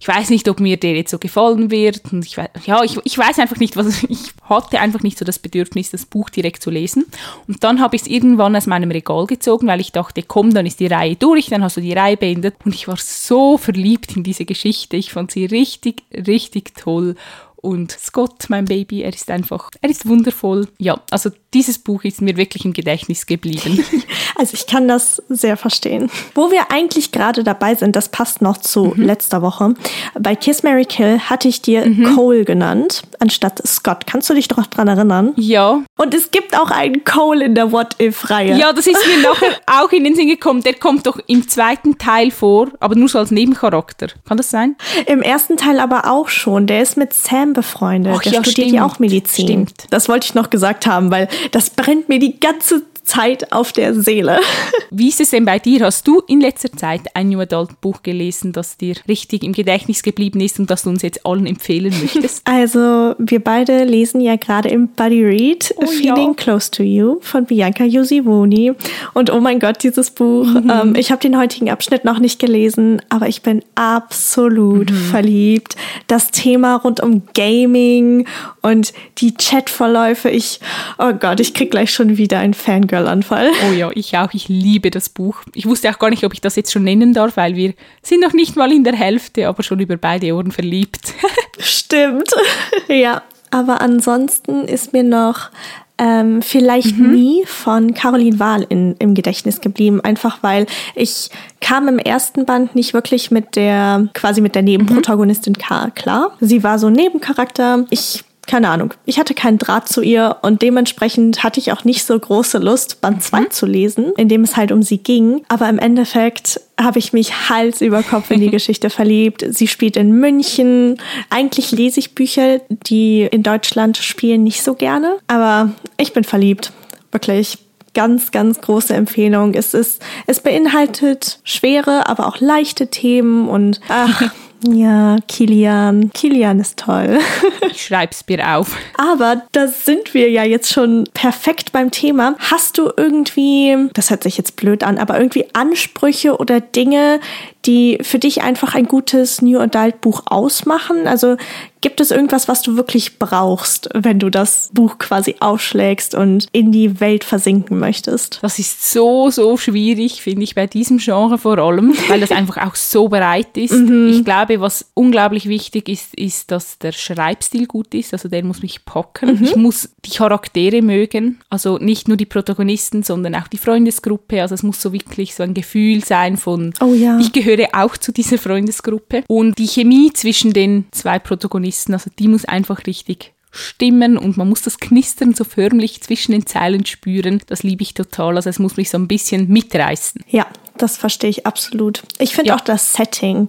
ich 0.00 0.08
weiß 0.08 0.30
nicht, 0.30 0.48
ob 0.48 0.60
mir 0.60 0.78
der 0.78 0.94
jetzt 0.94 1.10
so 1.10 1.18
gefallen 1.18 1.70
wird 1.70 2.00
und 2.10 2.24
ich 2.24 2.36
weiß, 2.36 2.48
ja, 2.64 2.82
ich, 2.82 2.98
ich 3.04 3.16
weiß 3.16 3.38
einfach 3.38 3.58
nicht, 3.58 3.76
was, 3.76 4.02
ich 4.08 4.32
hatte 4.42 4.80
einfach 4.80 5.02
nicht 5.02 5.18
so 5.18 5.24
das 5.24 5.38
Bedürfnis, 5.38 5.90
das 5.90 6.06
Buch 6.06 6.30
direkt 6.30 6.62
zu 6.62 6.70
lesen 6.70 7.04
und 7.46 7.62
dann 7.62 7.80
habe 7.80 7.96
ich 7.96 8.02
es 8.02 8.08
irgendwann 8.08 8.56
aus 8.56 8.66
meinem 8.66 8.90
Regal 8.90 9.26
gezogen, 9.26 9.68
weil 9.68 9.80
ich 9.80 9.92
dachte, 9.92 10.22
komm, 10.22 10.52
dann 10.52 10.66
ist 10.66 10.80
die 10.80 10.86
Reihe 10.86 11.16
durch, 11.16 11.46
dann 11.46 11.62
hast 11.62 11.76
du 11.76 11.80
die 11.80 11.92
Reihe 11.92 12.16
beendet 12.16 12.56
und 12.64 12.74
ich 12.74 12.88
war 12.88 12.96
so 12.96 13.58
verliebt 13.58 14.16
in 14.16 14.22
diese 14.22 14.46
Geschichte, 14.46 14.96
ich 14.96 15.12
fand 15.12 15.30
sie 15.30 15.44
richtig, 15.44 16.02
richtig 16.12 16.74
toll 16.74 17.14
und 17.62 17.92
Scott, 17.92 18.46
mein 18.48 18.64
Baby, 18.64 19.02
er 19.02 19.12
ist 19.12 19.30
einfach, 19.30 19.70
er 19.80 19.90
ist 19.90 20.08
wundervoll. 20.08 20.68
Ja, 20.78 21.00
also 21.10 21.30
dieses 21.52 21.78
Buch 21.78 22.04
ist 22.04 22.22
mir 22.22 22.36
wirklich 22.36 22.64
im 22.64 22.72
Gedächtnis 22.72 23.26
geblieben. 23.26 23.84
Also 24.36 24.54
ich 24.54 24.66
kann 24.66 24.88
das 24.88 25.22
sehr 25.28 25.58
verstehen. 25.58 26.10
Wo 26.34 26.50
wir 26.50 26.70
eigentlich 26.70 27.12
gerade 27.12 27.44
dabei 27.44 27.74
sind, 27.74 27.94
das 27.94 28.08
passt 28.08 28.40
noch 28.40 28.56
zu 28.56 28.94
mhm. 28.96 29.02
letzter 29.02 29.42
Woche. 29.42 29.74
Bei 30.18 30.34
Kiss 30.34 30.62
Mary 30.62 30.86
Kill 30.86 31.18
hatte 31.18 31.46
ich 31.48 31.60
dir 31.60 31.84
mhm. 31.84 32.14
Cole 32.14 32.46
genannt, 32.46 33.02
anstatt 33.18 33.60
Scott. 33.66 34.06
Kannst 34.06 34.30
du 34.30 34.34
dich 34.34 34.48
doch 34.48 34.64
dran 34.66 34.88
erinnern? 34.88 35.34
Ja. 35.36 35.82
Und 35.98 36.14
es 36.14 36.30
gibt 36.30 36.56
auch 36.58 36.70
einen 36.70 37.04
Cole 37.04 37.44
in 37.44 37.54
der 37.54 37.70
What 37.70 38.00
If-Reihe. 38.00 38.56
Ja, 38.56 38.72
das 38.72 38.86
ist 38.86 39.06
mir 39.06 39.22
nachher 39.28 39.60
auch 39.66 39.92
in 39.92 40.04
den 40.04 40.14
Sinn 40.14 40.28
gekommen. 40.28 40.62
Der 40.62 40.74
kommt 40.74 41.06
doch 41.06 41.18
im 41.26 41.46
zweiten 41.46 41.98
Teil 41.98 42.30
vor, 42.30 42.68
aber 42.80 42.94
nur 42.94 43.08
so 43.08 43.18
als 43.18 43.30
Nebencharakter. 43.30 44.06
Kann 44.26 44.38
das 44.38 44.48
sein? 44.48 44.76
Im 45.06 45.20
ersten 45.20 45.58
Teil 45.58 45.80
aber 45.80 46.10
auch 46.10 46.28
schon. 46.28 46.66
Der 46.66 46.80
ist 46.80 46.96
mit 46.96 47.12
Sam 47.12 47.49
befreundet. 47.52 48.14
Ach, 48.16 48.22
der 48.22 48.32
ja, 48.32 48.44
studiert 48.44 48.70
ja 48.70 48.84
auch 48.84 48.98
Medizin. 48.98 49.46
Stimmt. 49.46 49.86
Das 49.90 50.08
wollte 50.08 50.26
ich 50.26 50.34
noch 50.34 50.50
gesagt 50.50 50.86
haben, 50.86 51.10
weil 51.10 51.28
das 51.52 51.70
brennt 51.70 52.08
mir 52.08 52.18
die 52.18 52.38
ganze 52.40 52.82
Zeit 53.04 53.52
auf 53.52 53.72
der 53.72 53.94
Seele. 53.94 54.40
Wie 54.90 55.08
ist 55.08 55.20
es 55.20 55.30
denn 55.30 55.44
bei 55.44 55.58
dir? 55.58 55.84
Hast 55.84 56.06
du 56.06 56.20
in 56.26 56.40
letzter 56.40 56.72
Zeit 56.72 57.02
ein 57.14 57.28
New 57.28 57.40
Adult 57.40 57.80
Buch 57.80 58.02
gelesen, 58.02 58.52
das 58.52 58.76
dir 58.76 58.96
richtig 59.08 59.44
im 59.44 59.52
Gedächtnis 59.52 60.02
geblieben 60.02 60.40
ist 60.40 60.58
und 60.58 60.70
das 60.70 60.82
du 60.82 60.90
uns 60.90 61.02
jetzt 61.02 61.24
allen 61.24 61.46
empfehlen 61.46 61.94
möchtest? 62.00 62.42
Also, 62.50 63.14
wir 63.18 63.38
beide 63.38 63.84
lesen 63.84 64.20
ja 64.20 64.34
gerade 64.36 64.68
im 64.70 64.88
Buddy 64.88 65.24
Read 65.24 65.72
oh, 65.76 65.86
Feeling 65.86 66.28
ja. 66.28 66.34
Close 66.34 66.70
to 66.70 66.82
You 66.82 67.18
von 67.20 67.44
Bianca 67.44 67.84
Yosivoni. 67.84 68.72
Und 69.14 69.30
oh 69.30 69.40
mein 69.40 69.60
Gott, 69.60 69.82
dieses 69.82 70.10
Buch. 70.10 70.46
Mhm. 70.46 70.70
Ähm, 70.70 70.94
ich 70.96 71.12
habe 71.12 71.20
den 71.20 71.38
heutigen 71.38 71.70
Abschnitt 71.70 72.04
noch 72.04 72.18
nicht 72.18 72.40
gelesen, 72.40 73.00
aber 73.08 73.28
ich 73.28 73.42
bin 73.42 73.62
absolut 73.76 74.90
mhm. 74.90 74.96
verliebt. 74.96 75.76
Das 76.06 76.30
Thema 76.30 76.76
rund 76.76 77.00
um 77.00 77.22
Gaming 77.34 78.26
und 78.62 78.92
die 79.18 79.34
Chatverläufe. 79.34 80.28
Ich, 80.30 80.60
oh 80.98 81.12
Gott, 81.12 81.40
ich 81.40 81.54
krieg 81.54 81.70
gleich 81.70 81.92
schon 81.92 82.16
wieder 82.16 82.38
einen 82.38 82.54
Fangirl-Anfall. 83.00 83.50
Oh 83.68 83.72
ja, 83.72 83.90
ich 83.94 84.16
auch. 84.16 84.32
Ich 84.32 84.48
liebe 84.48 84.90
das 84.90 85.08
Buch. 85.08 85.42
Ich 85.54 85.66
wusste 85.66 85.90
auch 85.90 85.98
gar 85.98 86.10
nicht, 86.10 86.24
ob 86.24 86.32
ich 86.32 86.40
das 86.40 86.56
jetzt 86.56 86.72
schon 86.72 86.84
nennen 86.84 87.14
darf, 87.14 87.36
weil 87.36 87.56
wir 87.56 87.74
sind 88.02 88.20
noch 88.20 88.32
nicht 88.32 88.56
mal 88.56 88.72
in 88.72 88.84
der 88.84 88.94
Hälfte, 88.94 89.48
aber 89.48 89.62
schon 89.62 89.80
über 89.80 89.96
beide 89.96 90.34
Ohren 90.34 90.52
verliebt. 90.52 91.14
Stimmt. 91.58 92.30
ja. 92.88 93.22
Aber 93.52 93.80
ansonsten 93.80 94.64
ist 94.66 94.92
mir 94.92 95.02
noch 95.02 95.50
ähm, 95.98 96.40
vielleicht 96.40 96.96
mhm. 96.96 97.12
nie 97.12 97.42
von 97.46 97.94
Caroline 97.94 98.38
Wahl 98.38 98.64
in, 98.68 98.94
im 99.00 99.14
Gedächtnis 99.14 99.60
geblieben, 99.60 100.00
einfach 100.00 100.38
weil 100.42 100.66
ich 100.94 101.30
kam 101.60 101.88
im 101.88 101.98
ersten 101.98 102.46
Band 102.46 102.76
nicht 102.76 102.94
wirklich 102.94 103.32
mit 103.32 103.56
der, 103.56 104.08
quasi 104.14 104.40
mit 104.40 104.54
der 104.54 104.62
Nebenprotagonistin 104.62 105.54
mhm. 105.58 105.94
klar. 105.94 106.36
Sie 106.40 106.62
war 106.62 106.78
so 106.78 106.86
ein 106.86 106.92
Nebencharakter. 106.92 107.86
Ich 107.90 108.24
keine 108.50 108.68
Ahnung. 108.68 108.94
Ich 109.06 109.20
hatte 109.20 109.32
keinen 109.32 109.58
Draht 109.58 109.88
zu 109.88 110.02
ihr 110.02 110.38
und 110.42 110.60
dementsprechend 110.60 111.44
hatte 111.44 111.60
ich 111.60 111.70
auch 111.70 111.84
nicht 111.84 112.04
so 112.04 112.18
große 112.18 112.58
Lust, 112.58 113.00
Band 113.00 113.22
2 113.22 113.40
mhm. 113.40 113.50
zu 113.50 113.64
lesen, 113.64 114.12
in 114.16 114.28
dem 114.28 114.42
es 114.42 114.56
halt 114.56 114.72
um 114.72 114.82
sie 114.82 114.98
ging. 114.98 115.42
Aber 115.48 115.68
im 115.68 115.78
Endeffekt 115.78 116.60
habe 116.78 116.98
ich 116.98 117.12
mich 117.12 117.48
Hals 117.48 117.80
über 117.80 118.02
Kopf 118.02 118.32
in 118.32 118.40
die 118.40 118.50
Geschichte 118.50 118.90
verliebt. 118.90 119.44
Sie 119.50 119.68
spielt 119.68 119.96
in 119.96 120.10
München. 120.10 121.00
Eigentlich 121.30 121.70
lese 121.70 122.00
ich 122.00 122.16
Bücher, 122.16 122.60
die 122.68 123.22
in 123.22 123.44
Deutschland 123.44 123.98
spielen, 123.98 124.42
nicht 124.42 124.64
so 124.64 124.74
gerne. 124.74 125.18
Aber 125.28 125.70
ich 125.96 126.12
bin 126.12 126.24
verliebt. 126.24 126.72
Wirklich 127.12 127.58
ganz, 127.94 128.32
ganz 128.32 128.60
große 128.60 128.94
Empfehlung. 128.94 129.54
Es 129.54 129.74
ist, 129.74 130.02
es 130.26 130.40
beinhaltet 130.40 131.38
schwere, 131.44 132.08
aber 132.08 132.26
auch 132.26 132.40
leichte 132.40 132.88
Themen 132.88 133.48
und 133.48 133.80
ach, 133.88 134.32
Ja, 134.68 135.16
Kilian. 135.26 136.10
Kilian 136.12 136.60
ist 136.60 136.78
toll. 136.78 137.18
Ich 137.72 137.86
schreib's 137.86 138.24
mir 138.28 138.56
auf. 138.56 138.76
Aber 138.98 139.42
da 139.52 139.68
sind 139.68 140.12
wir 140.12 140.28
ja 140.28 140.42
jetzt 140.42 140.72
schon 140.72 141.04
perfekt 141.14 141.70
beim 141.70 141.92
Thema. 141.92 142.34
Hast 142.38 142.78
du 142.78 142.90
irgendwie, 142.96 143.76
das 143.94 144.10
hört 144.10 144.24
sich 144.24 144.36
jetzt 144.36 144.56
blöd 144.56 144.82
an, 144.82 144.98
aber 144.98 145.18
irgendwie 145.18 145.46
Ansprüche 145.52 146.36
oder 146.36 146.60
Dinge, 146.60 147.20
die 147.66 147.98
für 148.02 148.18
dich 148.18 148.42
einfach 148.42 148.74
ein 148.74 148.86
gutes 148.86 149.40
New 149.40 149.58
Adult 149.58 150.00
Buch 150.00 150.24
ausmachen? 150.26 151.06
Also 151.06 151.36
gibt 151.80 152.00
es 152.00 152.10
irgendwas, 152.10 152.48
was 152.48 152.62
du 152.62 152.76
wirklich 152.76 153.18
brauchst, 153.18 153.88
wenn 153.94 154.18
du 154.18 154.30
das 154.30 154.70
Buch 154.72 154.98
quasi 154.98 155.36
aufschlägst 155.40 156.14
und 156.14 156.48
in 156.52 156.72
die 156.72 157.00
Welt 157.00 157.24
versinken 157.24 157.78
möchtest? 157.78 158.38
Das 158.42 158.58
ist 158.58 158.90
so, 158.90 159.30
so 159.30 159.56
schwierig, 159.56 160.22
finde 160.22 160.42
ich, 160.42 160.54
bei 160.54 160.66
diesem 160.66 160.98
Genre 160.98 161.38
vor 161.38 161.58
allem, 161.58 161.94
weil 162.08 162.20
das 162.20 162.30
einfach 162.32 162.66
auch 162.66 162.74
so 162.74 163.08
breit 163.08 163.56
ist. 163.56 163.72
Mhm. 163.72 164.10
Ich 164.12 164.24
glaube, 164.24 164.49
was 164.58 164.90
unglaublich 164.94 165.48
wichtig 165.48 165.88
ist, 165.90 166.14
ist, 166.14 166.50
dass 166.50 166.78
der 166.78 166.92
Schreibstil 166.92 167.66
gut 167.66 167.94
ist. 167.94 168.14
Also 168.14 168.28
der 168.28 168.42
muss 168.42 168.62
mich 168.62 168.86
packen. 168.86 169.36
Mhm. 169.36 169.44
Ich 169.44 169.54
muss 169.54 169.90
die 170.06 170.16
Charaktere 170.16 170.80
mögen. 170.80 171.40
Also 171.50 171.76
nicht 171.76 172.08
nur 172.08 172.16
die 172.16 172.26
Protagonisten, 172.26 173.02
sondern 173.02 173.34
auch 173.34 173.48
die 173.48 173.58
Freundesgruppe. 173.58 174.40
Also 174.40 174.54
es 174.54 174.62
muss 174.62 174.80
so 174.80 174.94
wirklich 174.94 175.34
so 175.34 175.42
ein 175.42 175.52
Gefühl 175.52 176.02
sein 176.02 176.38
von, 176.38 176.72
oh 176.80 176.94
ja. 176.94 177.18
ich 177.18 177.32
gehöre 177.32 177.50
gehöre 177.50 177.68
auch 177.72 177.96
zu 177.96 178.12
dieser 178.12 178.38
Freundesgruppe. 178.38 179.24
Und 179.26 179.58
die 179.58 179.66
Chemie 179.66 180.12
zwischen 180.12 180.52
den 180.52 180.86
zwei 180.92 181.18
Protagonisten, 181.18 181.92
also 181.92 182.10
die 182.18 182.28
muss 182.28 182.44
einfach 182.44 182.86
richtig 182.86 183.32
stimmen 183.52 184.16
und 184.16 184.36
man 184.36 184.48
muss 184.48 184.62
das 184.62 184.78
Knistern 184.78 185.34
so 185.34 185.42
förmlich 185.42 186.00
zwischen 186.02 186.32
den 186.32 186.46
Zeilen 186.46 186.86
spüren. 186.86 187.42
Das 187.46 187.64
liebe 187.64 187.82
ich 187.82 187.94
total. 187.94 188.36
Also 188.36 188.48
es 188.48 188.60
muss 188.60 188.76
mich 188.76 188.90
so 188.90 188.98
ein 188.98 189.08
bisschen 189.08 189.48
mitreißen. 189.48 190.22
Ja, 190.28 190.46
das 190.82 190.96
verstehe 190.96 191.30
ich 191.30 191.46
absolut. 191.46 192.02
Ich 192.18 192.34
finde 192.34 192.50
ja. 192.50 192.56
auch 192.56 192.60
das 192.60 192.92
Setting. 192.92 193.48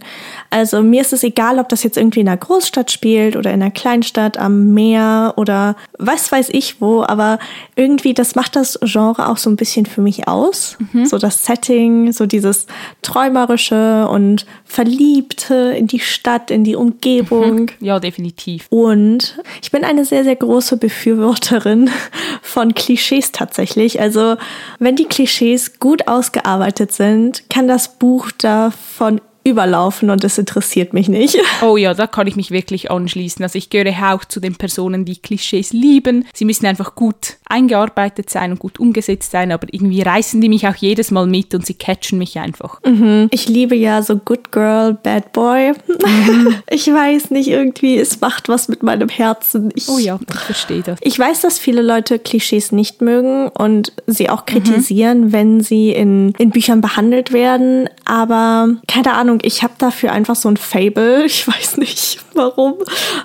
Also 0.49 0.81
mir 0.81 1.01
ist 1.01 1.13
es 1.13 1.23
egal, 1.23 1.59
ob 1.59 1.69
das 1.69 1.83
jetzt 1.83 1.97
irgendwie 1.97 2.21
in 2.21 2.27
einer 2.27 2.37
Großstadt 2.37 2.91
spielt 2.91 3.35
oder 3.35 3.51
in 3.51 3.61
einer 3.61 3.71
Kleinstadt 3.71 4.37
am 4.37 4.73
Meer 4.73 5.33
oder 5.37 5.75
was 5.97 6.31
weiß 6.31 6.49
ich 6.49 6.81
wo, 6.81 7.03
aber 7.03 7.39
irgendwie 7.75 8.13
das 8.13 8.35
macht 8.35 8.55
das 8.55 8.79
Genre 8.81 9.29
auch 9.29 9.37
so 9.37 9.49
ein 9.49 9.55
bisschen 9.55 9.85
für 9.85 10.01
mich 10.01 10.27
aus. 10.27 10.77
Mhm. 10.91 11.05
So 11.05 11.17
das 11.17 11.45
Setting, 11.45 12.11
so 12.11 12.25
dieses 12.25 12.67
träumerische 13.01 14.07
und 14.07 14.45
verliebte 14.65 15.55
in 15.77 15.87
die 15.87 15.99
Stadt, 15.99 16.51
in 16.51 16.63
die 16.63 16.75
Umgebung. 16.75 17.61
Mhm. 17.61 17.69
Ja, 17.79 17.99
definitiv. 17.99 18.67
Und 18.69 19.39
ich 19.61 19.71
bin 19.71 19.83
eine 19.83 20.05
sehr 20.05 20.23
sehr 20.23 20.35
große 20.35 20.77
Befürworterin 20.77 21.89
von 22.41 22.73
Klischees 22.73 23.31
tatsächlich. 23.31 24.01
Also 24.01 24.35
wenn 24.79 24.95
die 24.95 25.05
Klischees 25.05 25.79
gut 25.79 26.07
ausgearbeitet 26.07 26.91
sind, 26.91 27.20
sind, 27.21 27.49
kann 27.49 27.67
das 27.67 27.87
Buch 27.87 28.31
davon 28.31 29.21
überlaufen 29.43 30.09
und 30.09 30.23
das 30.23 30.37
interessiert 30.37 30.93
mich 30.93 31.09
nicht. 31.09 31.37
Oh 31.63 31.77
ja, 31.77 31.93
da 31.93 32.07
kann 32.07 32.25
ich 32.25 32.35
mich 32.35 32.49
wirklich 32.49 32.89
anschließen. 32.89 33.43
Also 33.43 33.57
ich 33.57 33.69
gehöre 33.69 34.15
auch 34.15 34.25
zu 34.25 34.39
den 34.39 34.55
Personen, 34.55 35.05
die 35.05 35.17
Klischees 35.17 35.73
lieben. 35.73 36.25
Sie 36.33 36.43
müssen 36.43 36.65
einfach 36.65 36.95
gut 36.95 37.37
eingearbeitet 37.45 38.31
sein 38.31 38.51
und 38.51 38.59
gut 38.59 38.79
umgesetzt 38.79 39.31
sein, 39.31 39.51
aber 39.51 39.67
irgendwie 39.69 40.01
reißen 40.01 40.41
die 40.41 40.49
mich 40.49 40.67
auch 40.67 40.75
jedes 40.75 41.11
Mal 41.11 41.27
mit 41.27 41.53
und 41.53 41.65
sie 41.65 41.75
catchen 41.75 42.17
mich 42.17 42.39
einfach. 42.39 42.79
Mhm. 42.83 43.27
Ich 43.31 43.47
liebe 43.47 43.75
ja 43.75 44.01
so 44.01 44.17
Good 44.17 44.51
Girl, 44.51 44.93
Bad 44.93 45.33
Boy. 45.33 45.73
Mhm. 45.87 46.55
Ich 46.69 46.87
weiß 46.87 47.31
nicht, 47.31 47.49
irgendwie, 47.49 47.97
es 47.97 48.21
macht 48.21 48.49
was 48.49 48.67
mit 48.67 48.81
meinem 48.81 49.09
Herzen. 49.09 49.71
Ich, 49.75 49.89
oh 49.89 49.99
ja, 49.99 50.19
ich 50.27 50.39
verstehe 50.39 50.81
das. 50.81 50.99
Ich 51.01 51.19
weiß, 51.19 51.41
dass 51.41 51.59
viele 51.59 51.81
Leute 51.81 52.17
Klischees 52.17 52.71
nicht 52.71 53.01
mögen 53.01 53.49
und 53.49 53.91
sie 54.07 54.29
auch 54.29 54.45
kritisieren, 54.45 55.25
mhm. 55.25 55.33
wenn 55.33 55.61
sie 55.61 55.91
in, 55.91 56.33
in 56.37 56.49
Büchern 56.51 56.81
behandelt 56.81 57.33
werden, 57.33 57.89
aber 58.05 58.69
keine 58.87 59.13
Ahnung, 59.13 59.30
ich 59.43 59.63
habe 59.63 59.73
dafür 59.77 60.11
einfach 60.11 60.35
so 60.35 60.49
ein 60.49 60.57
Fable. 60.57 61.25
Ich 61.31 61.47
weiß 61.47 61.77
nicht 61.77 62.19
warum. 62.33 62.75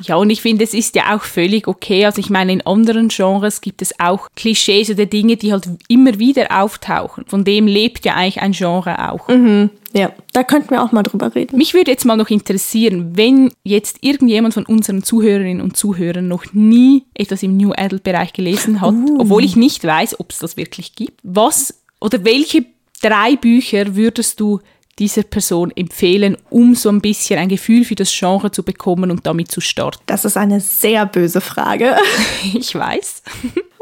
Ja, 0.03 0.16
und 0.16 0.31
ich 0.31 0.40
finde, 0.40 0.64
es 0.64 0.75
ist 0.75 0.95
ja 0.95 1.16
auch 1.16 1.23
völlig 1.23 1.66
okay. 1.69 2.05
Also 2.07 2.21
ich 2.21 2.31
meine, 2.31 2.53
in 2.53 2.64
anderen 2.64 3.09
Genres 3.09 3.61
gibt 3.61 3.83
es 3.83 3.99
auch 3.99 4.29
Klischees 4.37 4.90
oder 4.90 5.07
Dinge, 5.07 5.37
die 5.37 5.53
halt 5.53 5.69
immer 5.88 6.19
wieder 6.19 6.62
auftauchen. 6.62 7.25
Von 7.27 7.45
dem 7.45 7.66
lebt 7.66 8.05
ja 8.05 8.14
eigentlich 8.14 8.40
ein 8.40 8.53
Genre 8.53 9.11
auch. 9.11 9.29
Mhm. 9.29 9.71
Ja, 9.92 10.12
da 10.33 10.45
könnten 10.45 10.71
wir 10.71 10.83
auch 10.83 10.92
mal 10.92 11.03
drüber 11.03 11.35
reden. 11.35 11.57
Mich 11.57 11.73
würde 11.73 11.90
jetzt 11.90 12.05
mal 12.05 12.16
noch 12.16 12.29
interessieren, 12.29 13.16
wenn 13.16 13.51
jetzt 13.64 13.99
irgendjemand 14.03 14.53
von 14.53 14.66
unseren 14.66 15.03
Zuhörerinnen 15.03 15.62
und 15.62 15.77
Zuhörern 15.77 16.29
noch 16.29 16.53
nie 16.53 17.05
etwas 17.14 17.42
im 17.42 17.57
New 17.57 17.73
Adult 17.73 18.03
Bereich 18.03 18.35
gelesen 18.35 18.81
hat, 18.83 18.92
uh. 18.92 19.16
obwohl 19.21 19.42
ich 19.42 19.57
nicht 19.57 19.83
weiß, 19.85 20.21
ob 20.21 20.33
es 20.33 20.38
das 20.38 20.57
wirklich 20.59 20.95
gibt, 20.95 21.19
was 21.23 21.83
oder 21.99 22.25
welche 22.25 22.66
drei 23.01 23.37
Bücher 23.37 23.97
würdest 23.97 24.40
du 24.40 24.61
dieser 24.99 25.23
Person 25.23 25.73
empfehlen, 25.75 26.37
um 26.51 26.75
so 26.75 26.89
ein 26.89 27.01
bisschen 27.01 27.39
ein 27.39 27.49
Gefühl 27.49 27.85
für 27.85 27.95
das 27.95 28.11
Genre 28.17 28.51
zu 28.51 28.63
bekommen 28.63 29.11
und 29.11 29.27
damit 29.27 29.51
zu 29.51 29.61
starten? 29.61 30.03
Das 30.07 30.25
ist 30.25 30.37
eine 30.37 30.61
sehr 30.61 31.07
böse 31.07 31.41
Frage. 31.41 31.97
ich 32.55 32.75
weiß. 32.75 33.23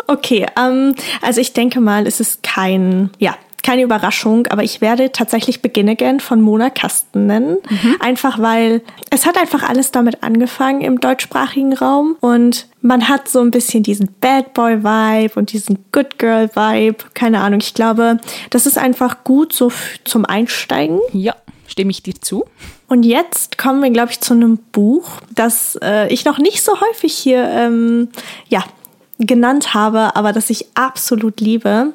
Okay, 0.07 0.47
ähm, 0.59 0.95
also 1.23 1.41
ich 1.41 1.53
denke 1.53 1.81
mal, 1.81 2.07
es 2.07 2.21
ist 2.21 2.43
kein, 2.43 3.11
ja, 3.19 3.37
keine 3.65 3.83
Überraschung, 3.83 4.47
aber 4.49 4.63
ich 4.63 4.81
werde 4.81 5.11
tatsächlich 5.11 5.63
Begin 5.63 5.89
Again 5.89 6.21
von 6.21 6.41
Mona 6.41 6.71
Kasten 6.71 7.27
nennen. 7.27 7.57
Mhm. 7.69 7.97
Einfach 7.99 8.39
weil 8.39 8.83
es 9.11 9.27
hat 9.27 9.37
einfach 9.39 9.63
alles 9.63 9.91
damit 9.91 10.23
angefangen 10.23 10.83
im 10.83 11.01
deutschsprachigen 11.01 11.73
Raum 11.73 12.17
und 12.21 12.69
man 12.83 13.09
hat 13.09 13.29
so 13.29 13.41
ein 13.41 13.51
bisschen 13.51 13.83
diesen 13.83 14.15
Bad 14.21 14.53
Boy 14.53 14.85
Vibe 14.85 15.35
und 15.41 15.53
diesen 15.53 15.79
Good 15.91 16.19
Girl 16.19 16.51
Vibe. 16.55 16.99
Keine 17.15 17.41
Ahnung, 17.41 17.61
ich 17.61 17.73
glaube, 17.73 18.19
das 18.51 18.67
ist 18.67 18.77
einfach 18.77 19.25
gut 19.25 19.55
so 19.55 19.73
zum 20.05 20.27
Einsteigen. 20.27 21.01
Ja, 21.13 21.35
stimme 21.67 21.91
ich 21.91 22.03
dir 22.03 22.15
zu. 22.21 22.45
Und 22.87 23.03
jetzt 23.03 23.57
kommen 23.57 23.83
wir, 23.83 23.91
glaube 23.91 24.13
ich, 24.13 24.21
zu 24.21 24.35
einem 24.35 24.59
Buch, 24.59 25.09
das 25.35 25.79
äh, 25.83 26.13
ich 26.13 26.27
noch 26.27 26.39
nicht 26.39 26.63
so 26.63 26.79
häufig 26.81 27.15
hier, 27.15 27.43
ähm, 27.49 28.09
ja, 28.49 28.63
genannt 29.19 29.75
habe, 29.75 30.17
aber 30.17 30.33
das 30.33 30.51
ich 30.51 30.67
absolut 30.75 31.41
liebe. 31.41 31.93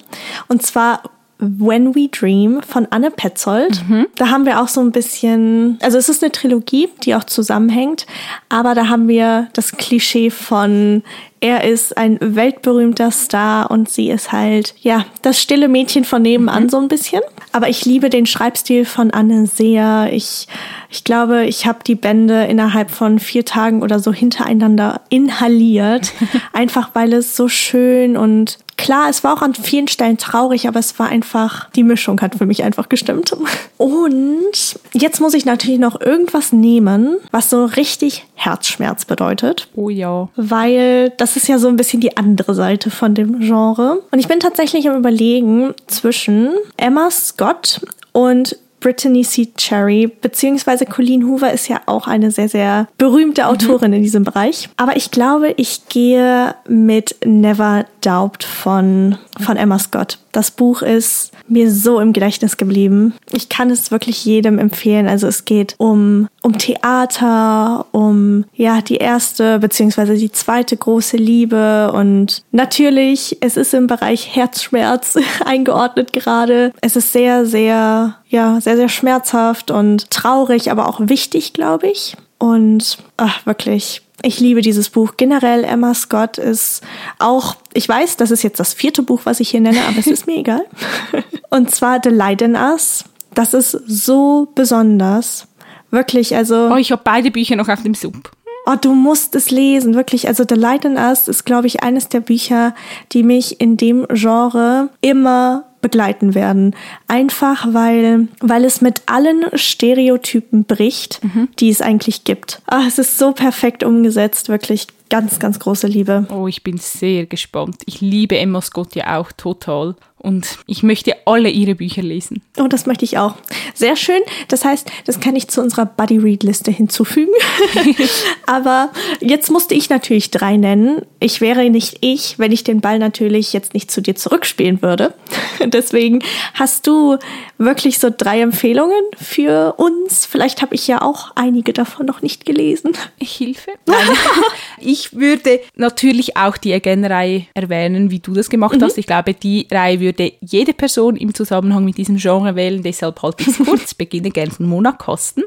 Und 0.48 0.64
zwar 0.64 1.04
When 1.39 1.95
We 1.95 2.10
Dream 2.10 2.62
von 2.62 2.88
Anne 2.89 3.12
Petzold. 3.12 3.82
Mhm. 3.88 4.08
Da 4.15 4.30
haben 4.30 4.45
wir 4.45 4.62
auch 4.62 4.67
so 4.67 4.82
ein 4.82 4.91
bisschen, 4.91 5.80
also 5.82 5.97
es 5.97 6.10
ist 6.10 6.21
eine 6.21 6.34
Trilogie, 6.34 6.89
die 7.04 7.15
auch 7.15 7.23
zusammenhängt, 7.23 8.06
aber 8.49 8.75
da 8.75 8.89
haben 8.89 9.08
wir 9.08 9.47
das 9.54 9.71
Klischee 9.71 10.30
von 10.30 11.02
er 11.41 11.63
ist 11.63 11.97
ein 11.97 12.17
weltberühmter 12.19 13.12
Star 13.12 13.71
und 13.71 13.89
sie 13.89 14.10
ist 14.10 14.32
halt, 14.32 14.75
ja, 14.82 15.06
das 15.21 15.41
stille 15.41 15.69
Mädchen 15.69 16.04
von 16.04 16.21
nebenan 16.21 16.63
mhm. 16.63 16.69
so 16.69 16.78
ein 16.78 16.89
bisschen. 16.89 17.21
Aber 17.54 17.69
ich 17.69 17.86
liebe 17.86 18.10
den 18.10 18.25
Schreibstil 18.25 18.84
von 18.84 19.12
Anne 19.12 19.47
sehr. 19.47 20.10
Ich, 20.12 20.47
ich 20.89 21.04
glaube, 21.04 21.45
ich 21.45 21.65
habe 21.65 21.80
die 21.86 21.95
Bände 21.95 22.43
innerhalb 22.43 22.91
von 22.91 23.19
vier 23.19 23.45
Tagen 23.45 23.82
oder 23.82 23.99
so 23.99 24.12
hintereinander 24.12 25.02
inhaliert. 25.10 26.12
einfach 26.54 26.89
weil 26.93 27.13
es 27.13 27.38
so 27.38 27.47
schön 27.47 28.17
und 28.17 28.58
Klar, 28.80 29.10
es 29.10 29.26
war 29.26 29.34
auch 29.34 29.42
an 29.42 29.54
vielen 29.54 29.89
Stellen 29.89 30.18
traurig, 30.18 30.65
aber 30.65 30.80
es 30.80 30.98
war 31.00 31.10
einfach, 31.10 31.70
die 31.72 31.84
Mischung 31.84 32.22
hat 32.22 32.36
für 32.36 32.46
mich 32.46 32.63
einfach 32.63 32.88
gestimmt. 32.88 33.36
Und 33.78 34.80
jetzt 34.94 35.20
muss 35.20 35.34
ich 35.34 35.44
natürlich 35.44 35.80
noch 35.80 36.00
irgendwas 36.00 36.54
nehmen, 36.54 37.18
was 37.30 37.50
so 37.50 37.65
richtig 37.65 38.26
Herzschmerz 38.36 39.04
bedeutet. 39.04 39.68
Oh 39.76 39.89
ja. 39.89 40.30
Weil 40.38 41.10
das 41.18 41.36
ist 41.36 41.50
ja 41.50 41.60
so 41.60 41.68
ein 41.68 41.76
bisschen 41.76 42.00
die 42.00 42.15
andere 42.15 42.56
Seite 42.56 42.89
von 42.89 43.15
dem 43.15 43.42
Genre. 43.42 44.02
Und 44.12 44.20
ich 44.20 44.30
bin 44.30 44.39
tatsächlich 44.39 44.89
am 44.89 44.96
Überlegen 44.96 45.74
zwischen 45.88 46.52
Emma 46.78 47.12
Scott 47.12 47.82
und 48.13 48.56
Brittany 48.80 49.24
C. 49.24 49.50
Cherry, 49.58 50.08
beziehungsweise 50.08 50.86
Colleen 50.86 51.26
Hoover 51.26 51.52
ist 51.52 51.68
ja 51.68 51.82
auch 51.86 52.08
eine 52.08 52.32
sehr, 52.32 52.50
sehr 52.50 52.88
berühmte 52.98 53.44
mhm. 53.44 53.48
Autorin 53.50 53.92
mhm. 53.92 53.98
in 53.98 54.04
diesem 54.04 54.24
Bereich. 54.24 54.70
Aber 54.78 54.96
ich 54.96 55.12
glaube, 55.12 55.54
ich 55.58 55.88
gehe 55.89 56.56
mit 56.68 57.15
Never 57.26 57.86
Doubt 58.02 58.44
von, 58.44 59.18
von 59.40 59.58
Emma 59.58 59.80
Scott. 59.80 60.20
Das 60.32 60.52
Buch 60.52 60.82
ist 60.82 61.32
mir 61.48 61.72
so 61.72 62.00
im 62.00 62.14
Gedächtnis 62.14 62.58
geblieben. 62.58 63.14
Ich 63.32 63.50
kann 63.50 63.70
es 63.70 63.92
wirklich 63.92 64.24
jedem 64.26 64.60
empfehlen. 64.60 65.08
Also 65.08 65.28
es 65.28 65.46
geht 65.46 65.76
um, 65.78 66.28
um 66.44 66.58
Theater, 66.58 67.86
um 67.92 68.46
ja 68.54 68.82
die 68.82 68.98
erste 68.98 69.60
beziehungsweise 69.60 70.16
die 70.16 70.32
zweite 70.32 70.78
große 70.78 71.18
Liebe 71.18 71.92
und 71.92 72.44
natürlich, 72.52 73.38
es 73.42 73.58
ist 73.58 73.74
im 73.74 73.88
Bereich 73.88 74.36
Herzschmerz 74.36 75.18
eingeordnet 75.46 76.14
gerade. 76.14 76.74
Es 76.82 76.96
ist 76.96 77.12
sehr, 77.12 77.46
sehr, 77.46 78.16
ja, 78.28 78.62
sehr, 78.62 78.78
sehr 78.78 78.90
schmerzhaft 78.90 79.72
und 79.72 80.12
traurig, 80.12 80.72
aber 80.72 80.88
auch 80.88 81.00
wichtig, 81.02 81.54
glaube 81.54 81.88
ich. 81.88 82.16
Und 82.38 82.98
ach, 83.18 83.46
wirklich 83.46 84.02
ich 84.22 84.40
liebe 84.40 84.62
dieses 84.62 84.90
Buch. 84.90 85.14
Generell 85.18 85.64
Emma 85.64 85.94
Scott 85.94 86.38
ist 86.38 86.82
auch, 87.20 87.56
ich 87.74 87.88
weiß, 87.88 88.18
das 88.18 88.32
ist 88.32 88.44
jetzt 88.44 88.60
das 88.60 88.74
vierte 88.74 89.04
Buch, 89.04 89.22
was 89.24 89.40
ich 89.40 89.50
hier 89.50 89.62
nenne, 89.62 89.82
aber 89.88 89.98
es 89.98 90.08
ist 90.08 90.28
mir 90.28 90.38
egal. 90.38 90.66
Und 91.50 91.72
zwar 91.72 92.00
The 92.04 92.10
Light 92.10 92.42
in 92.42 92.56
Us. 92.56 93.06
Das 93.34 93.54
ist 93.54 93.72
so 93.72 94.48
besonders. 94.56 95.48
Wirklich, 95.92 96.36
also. 96.36 96.70
Oh, 96.72 96.78
ich 96.78 96.92
habe 96.92 97.02
beide 97.04 97.32
Bücher 97.32 97.56
noch 97.56 97.70
auf 97.70 97.84
dem 97.84 97.94
Sub. 97.94 98.32
Oh, 98.66 98.76
du 98.80 98.94
musst 98.94 99.36
es 99.36 99.50
lesen, 99.50 99.96
wirklich. 99.96 100.28
Also 100.28 100.44
The 100.48 100.56
Light 100.56 100.86
in 100.86 100.98
Us 100.98 101.28
ist, 101.28 101.46
glaube 101.46 101.68
ich, 101.68 101.82
eines 101.82 102.10
der 102.10 102.20
Bücher, 102.20 102.76
die 103.14 103.24
mich 103.24 103.60
in 103.60 103.78
dem 103.78 104.06
Genre 104.12 104.90
immer 105.02 105.69
begleiten 105.82 106.36
werden. 106.36 106.76
Einfach 107.08 107.68
weil, 107.74 108.28
weil 108.39 108.65
es 108.65 108.82
mit 108.82 109.04
allen 109.06 109.46
Stereotypen 109.54 110.65
bricht, 110.65 111.24
mhm. 111.24 111.50
die 111.60 111.70
es 111.70 111.82
eigentlich 111.82 112.24
gibt. 112.24 112.62
Ach, 112.68 112.86
es 112.86 113.00
ist 113.00 113.18
so 113.18 113.32
perfekt 113.32 113.84
umgesetzt, 113.84 114.50
wirklich 114.50 114.88
ganz, 115.10 115.39
ganz 115.39 115.60
große 115.60 115.88
Liebe. 115.88 116.28
Oh, 116.32 116.48
ich 116.48 116.63
bin 116.63 116.78
sehr 116.78 117.26
gespannt. 117.26 117.78
Ich 117.86 118.02
liebe 118.02 118.38
Emma 118.38 118.62
Scott 118.62 118.95
ja 118.95 119.19
auch 119.19 119.32
total. 119.32 119.95
Und 120.22 120.60
ich 120.67 120.84
möchte 120.84 121.15
alle 121.26 121.50
ihre 121.50 121.76
Bücher 121.76 122.02
lesen. 122.02 122.41
Oh, 122.58 122.67
das 122.67 122.86
möchte 122.86 123.06
ich 123.06 123.17
auch. 123.17 123.36
Sehr 123.74 123.95
schön. 123.95 124.22
Das 124.50 124.65
heißt, 124.65 124.91
das 125.06 125.22
kann 125.22 125.36
ich 125.38 125.48
zu 125.48 125.62
unserer 125.62 125.86
Buddy-Read-Liste 125.86 126.72
hinzufügen. 126.72 127.32
Aber 128.45 128.89
jetzt 129.22 129.50
musste 129.50 129.76
ich 129.76 129.89
natürlich 129.89 130.30
drei 130.30 130.58
nennen. 130.58 131.04
Ich 131.22 131.39
wäre 131.39 131.69
nicht 131.69 132.00
ich, 132.02 132.38
wenn 132.38 132.52
ich 132.52 132.65
den 132.65 132.82
Ball 132.82 133.00
natürlich 133.00 133.54
jetzt 133.54 133.74
nicht 133.74 133.89
zu 133.91 134.02
dir 134.02 134.15
zurückspielen 134.15 134.82
würde. 134.82 135.13
Deswegen 135.65 136.22
hast 136.54 136.86
du 136.86 137.17
wirklich 137.58 138.00
so 138.00 138.10
drei 138.15 138.41
Empfehlungen 138.41 139.02
für 139.15 139.76
uns. 139.78 140.26
Vielleicht 140.26 140.62
habe 140.62 140.76
ich 140.76 140.86
ja 140.86 141.02
auch 141.02 141.32
einige 141.36 141.72
davon 141.72 142.06
noch 142.06 142.22
nicht 142.22 142.45
gelesen. 142.45 142.91
Hilfe. 143.22 143.72
Nein. 143.86 143.98
ich 145.00 145.14
würde 145.16 145.62
natürlich 145.76 146.36
auch 146.36 146.58
die 146.58 146.74
Again-Reihe 146.74 147.46
erwähnen, 147.54 148.12
wie 148.12 148.20
du 148.20 148.34
das 148.34 148.50
gemacht 148.50 148.78
mhm. 148.78 148.84
hast. 148.84 148.98
Ich 148.98 149.08
glaube, 149.08 149.34
die 149.34 149.68
Reihe 149.72 150.00
würde 150.00 150.34
jede 150.42 150.74
Person 150.74 151.16
im 151.16 151.34
Zusammenhang 151.34 151.86
mit 151.86 151.98
diesem 151.98 152.18
Genre 152.18 152.56
wählen. 152.56 152.84
Deshalb 152.84 153.22
halte 153.22 153.44
ich 153.44 153.48
es 153.50 153.58
kurz. 153.58 153.94
Beginne 154.00 154.30
gern 154.30 154.52
von 154.52 154.66
Mona 154.66 154.92
Kosten. 154.92 155.44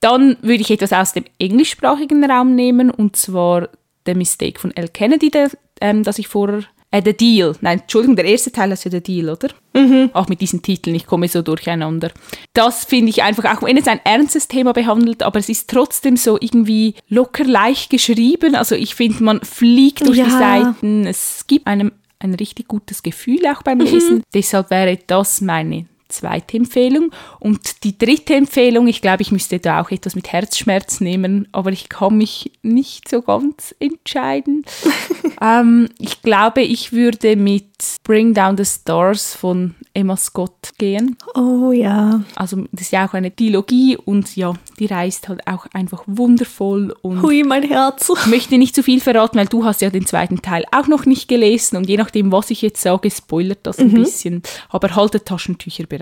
Dann 0.00 0.36
würde 0.40 0.62
ich 0.62 0.70
etwas 0.70 0.92
aus 0.92 1.12
dem 1.12 1.24
englischsprachigen 1.38 2.24
Raum 2.24 2.54
nehmen, 2.54 2.90
und 2.90 3.16
zwar 3.16 3.68
The 4.06 4.14
Mistake 4.14 4.58
von 4.58 4.74
L. 4.74 4.88
Kennedy, 4.88 5.30
der, 5.30 5.50
ähm, 5.80 6.02
das 6.02 6.18
ich 6.18 6.28
vorher 6.28 6.64
äh, 6.90 7.02
The 7.04 7.16
Deal. 7.16 7.56
Nein, 7.60 7.80
Entschuldigung, 7.80 8.16
der 8.16 8.24
erste 8.24 8.52
Teil 8.52 8.72
ist 8.72 8.84
ja 8.84 8.90
The 8.90 9.00
Deal, 9.00 9.30
oder? 9.30 9.48
Mhm. 9.74 10.10
Auch 10.12 10.28
mit 10.28 10.40
diesen 10.40 10.62
Titeln, 10.62 10.96
ich 10.96 11.06
komme 11.06 11.28
so 11.28 11.42
durcheinander. 11.42 12.10
Das 12.52 12.84
finde 12.84 13.10
ich 13.10 13.22
einfach, 13.22 13.44
auch 13.44 13.62
wenn 13.62 13.76
es 13.76 13.86
ein 13.86 14.00
ernstes 14.04 14.48
Thema 14.48 14.72
behandelt, 14.72 15.22
aber 15.22 15.38
es 15.38 15.48
ist 15.48 15.70
trotzdem 15.70 16.16
so 16.16 16.36
irgendwie 16.40 16.94
locker 17.08 17.44
leicht 17.44 17.90
geschrieben. 17.90 18.54
Also 18.54 18.74
ich 18.74 18.94
finde, 18.94 19.22
man 19.22 19.40
fliegt 19.42 20.06
durch 20.06 20.18
ja. 20.18 20.24
die 20.24 20.30
Seiten. 20.30 21.06
Es 21.06 21.46
gibt 21.46 21.66
einem 21.66 21.92
ein 22.18 22.34
richtig 22.34 22.68
gutes 22.68 23.02
Gefühl 23.02 23.46
auch 23.46 23.62
beim 23.62 23.80
Lesen. 23.80 24.18
Mhm. 24.18 24.22
Deshalb 24.34 24.70
wäre 24.70 24.98
das 25.06 25.40
meine 25.40 25.86
zweite 26.10 26.56
Empfehlung. 26.56 27.10
Und 27.38 27.84
die 27.84 27.96
dritte 27.96 28.34
Empfehlung, 28.34 28.86
ich 28.88 29.00
glaube, 29.00 29.22
ich 29.22 29.32
müsste 29.32 29.58
da 29.58 29.80
auch 29.80 29.90
etwas 29.90 30.14
mit 30.14 30.32
Herzschmerz 30.32 31.00
nehmen, 31.00 31.48
aber 31.52 31.72
ich 31.72 31.88
kann 31.88 32.18
mich 32.18 32.52
nicht 32.62 33.08
so 33.08 33.22
ganz 33.22 33.74
entscheiden. 33.80 34.64
ähm, 35.40 35.88
ich 35.98 36.22
glaube, 36.22 36.62
ich 36.62 36.92
würde 36.92 37.36
mit 37.36 37.64
Bring 38.04 38.34
Down 38.34 38.56
the 38.56 38.64
Stars 38.64 39.34
von 39.34 39.74
Emma 39.92 40.16
Scott 40.16 40.72
gehen. 40.78 41.16
Oh 41.34 41.72
ja. 41.72 42.22
Also 42.36 42.64
das 42.70 42.82
ist 42.82 42.92
ja 42.92 43.06
auch 43.06 43.14
eine 43.14 43.30
Dilogie 43.30 43.96
und 43.96 44.36
ja, 44.36 44.54
die 44.78 44.86
reist 44.86 45.28
halt 45.28 45.46
auch 45.46 45.66
einfach 45.72 46.04
wundervoll. 46.06 46.94
Und 47.02 47.22
Hui, 47.22 47.42
mein 47.42 47.64
Herz. 47.64 48.10
Ich 48.20 48.26
möchte 48.26 48.58
nicht 48.58 48.74
zu 48.74 48.82
viel 48.82 49.00
verraten, 49.00 49.38
weil 49.38 49.46
du 49.46 49.64
hast 49.64 49.80
ja 49.80 49.90
den 49.90 50.06
zweiten 50.06 50.42
Teil 50.42 50.64
auch 50.72 50.86
noch 50.86 51.06
nicht 51.06 51.28
gelesen 51.28 51.76
und 51.76 51.88
je 51.88 51.96
nachdem, 51.96 52.30
was 52.30 52.50
ich 52.50 52.62
jetzt 52.62 52.82
sage, 52.82 53.10
spoilert 53.10 53.60
das 53.64 53.78
ein 53.78 53.88
mhm. 53.88 53.94
bisschen. 53.94 54.42
Aber 54.68 54.94
haltet 54.94 55.26
Taschentücher 55.26 55.86
bereit. 55.86 55.99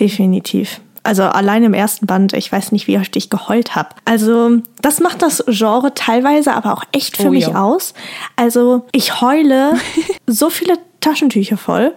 Definitiv. 0.00 0.80
Also 1.02 1.22
allein 1.22 1.62
im 1.64 1.74
ersten 1.74 2.06
Band, 2.06 2.34
ich 2.34 2.52
weiß 2.52 2.72
nicht, 2.72 2.86
wie 2.86 2.98
oft 2.98 3.16
ich 3.16 3.30
geheult 3.30 3.74
habe. 3.74 3.90
Also 4.04 4.58
das 4.82 5.00
macht 5.00 5.22
das 5.22 5.42
Genre 5.46 5.94
teilweise 5.94 6.52
aber 6.52 6.74
auch 6.74 6.84
echt 6.92 7.16
für 7.16 7.28
oh, 7.28 7.30
mich 7.30 7.46
ja. 7.46 7.62
aus. 7.62 7.94
Also 8.36 8.86
ich 8.92 9.20
heule 9.20 9.72
so 10.26 10.50
viele 10.50 10.74
Taschentücher 11.00 11.56
voll. 11.56 11.94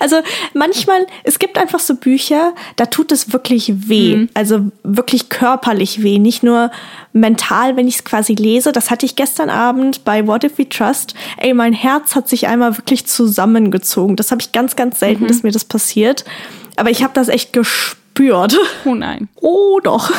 Also 0.00 0.16
manchmal, 0.54 1.06
es 1.24 1.38
gibt 1.38 1.58
einfach 1.58 1.80
so 1.80 1.96
Bücher, 1.96 2.54
da 2.76 2.86
tut 2.86 3.12
es 3.12 3.32
wirklich 3.32 3.88
weh. 3.88 4.16
Mhm. 4.16 4.28
Also 4.34 4.70
wirklich 4.82 5.28
körperlich 5.28 6.02
weh, 6.02 6.18
nicht 6.18 6.42
nur 6.42 6.70
mental, 7.12 7.76
wenn 7.76 7.88
ich 7.88 7.96
es 7.96 8.04
quasi 8.04 8.34
lese. 8.34 8.72
Das 8.72 8.90
hatte 8.90 9.06
ich 9.06 9.16
gestern 9.16 9.50
Abend 9.50 10.04
bei 10.04 10.26
What 10.26 10.44
If 10.44 10.58
We 10.58 10.68
Trust. 10.68 11.14
Ey, 11.38 11.54
mein 11.54 11.72
Herz 11.72 12.14
hat 12.14 12.28
sich 12.28 12.46
einmal 12.46 12.76
wirklich 12.76 13.06
zusammengezogen. 13.06 14.16
Das 14.16 14.30
habe 14.30 14.40
ich 14.40 14.52
ganz, 14.52 14.76
ganz 14.76 15.00
selten, 15.00 15.24
mhm. 15.24 15.28
dass 15.28 15.42
mir 15.42 15.52
das 15.52 15.64
passiert. 15.64 16.24
Aber 16.76 16.90
ich 16.90 17.02
habe 17.02 17.12
das 17.14 17.28
echt 17.28 17.52
gespürt. 17.52 18.58
Oh 18.84 18.94
nein. 18.94 19.28
Oh 19.40 19.80
doch. 19.82 20.10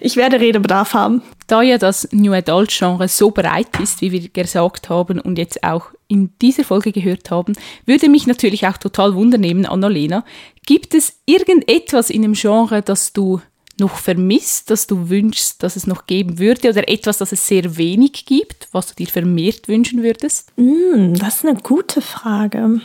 Ich 0.00 0.16
werde 0.16 0.40
Redebedarf 0.40 0.94
haben. 0.94 1.22
Da 1.46 1.62
ja 1.62 1.78
das 1.78 2.08
New 2.12 2.32
Adult 2.32 2.70
Genre 2.70 3.06
so 3.08 3.30
breit 3.30 3.78
ist, 3.80 4.00
wie 4.00 4.12
wir 4.12 4.28
gesagt 4.28 4.88
haben 4.88 5.20
und 5.20 5.38
jetzt 5.38 5.62
auch 5.62 5.90
in 6.08 6.30
dieser 6.42 6.64
Folge 6.64 6.92
gehört 6.92 7.30
haben, 7.30 7.54
würde 7.84 8.08
mich 8.08 8.26
natürlich 8.26 8.66
auch 8.66 8.76
total 8.76 9.14
wundernehmen, 9.14 9.66
Annalena. 9.66 10.24
Gibt 10.66 10.94
es 10.94 11.20
irgendetwas 11.26 12.10
in 12.10 12.22
dem 12.22 12.32
Genre, 12.32 12.82
das 12.82 13.12
du 13.12 13.40
noch 13.78 13.96
vermisst, 13.96 14.70
das 14.70 14.86
du 14.86 15.10
wünschst, 15.10 15.62
dass 15.62 15.76
es 15.76 15.86
noch 15.86 16.06
geben 16.06 16.38
würde 16.38 16.70
oder 16.70 16.88
etwas, 16.88 17.18
das 17.18 17.32
es 17.32 17.46
sehr 17.46 17.76
wenig 17.76 18.24
gibt, 18.24 18.68
was 18.72 18.88
du 18.88 18.94
dir 18.94 19.06
vermehrt 19.06 19.68
wünschen 19.68 20.02
würdest? 20.02 20.50
Mm, 20.56 21.14
das 21.14 21.36
ist 21.36 21.46
eine 21.46 21.60
gute 21.60 22.00
Frage. 22.00 22.80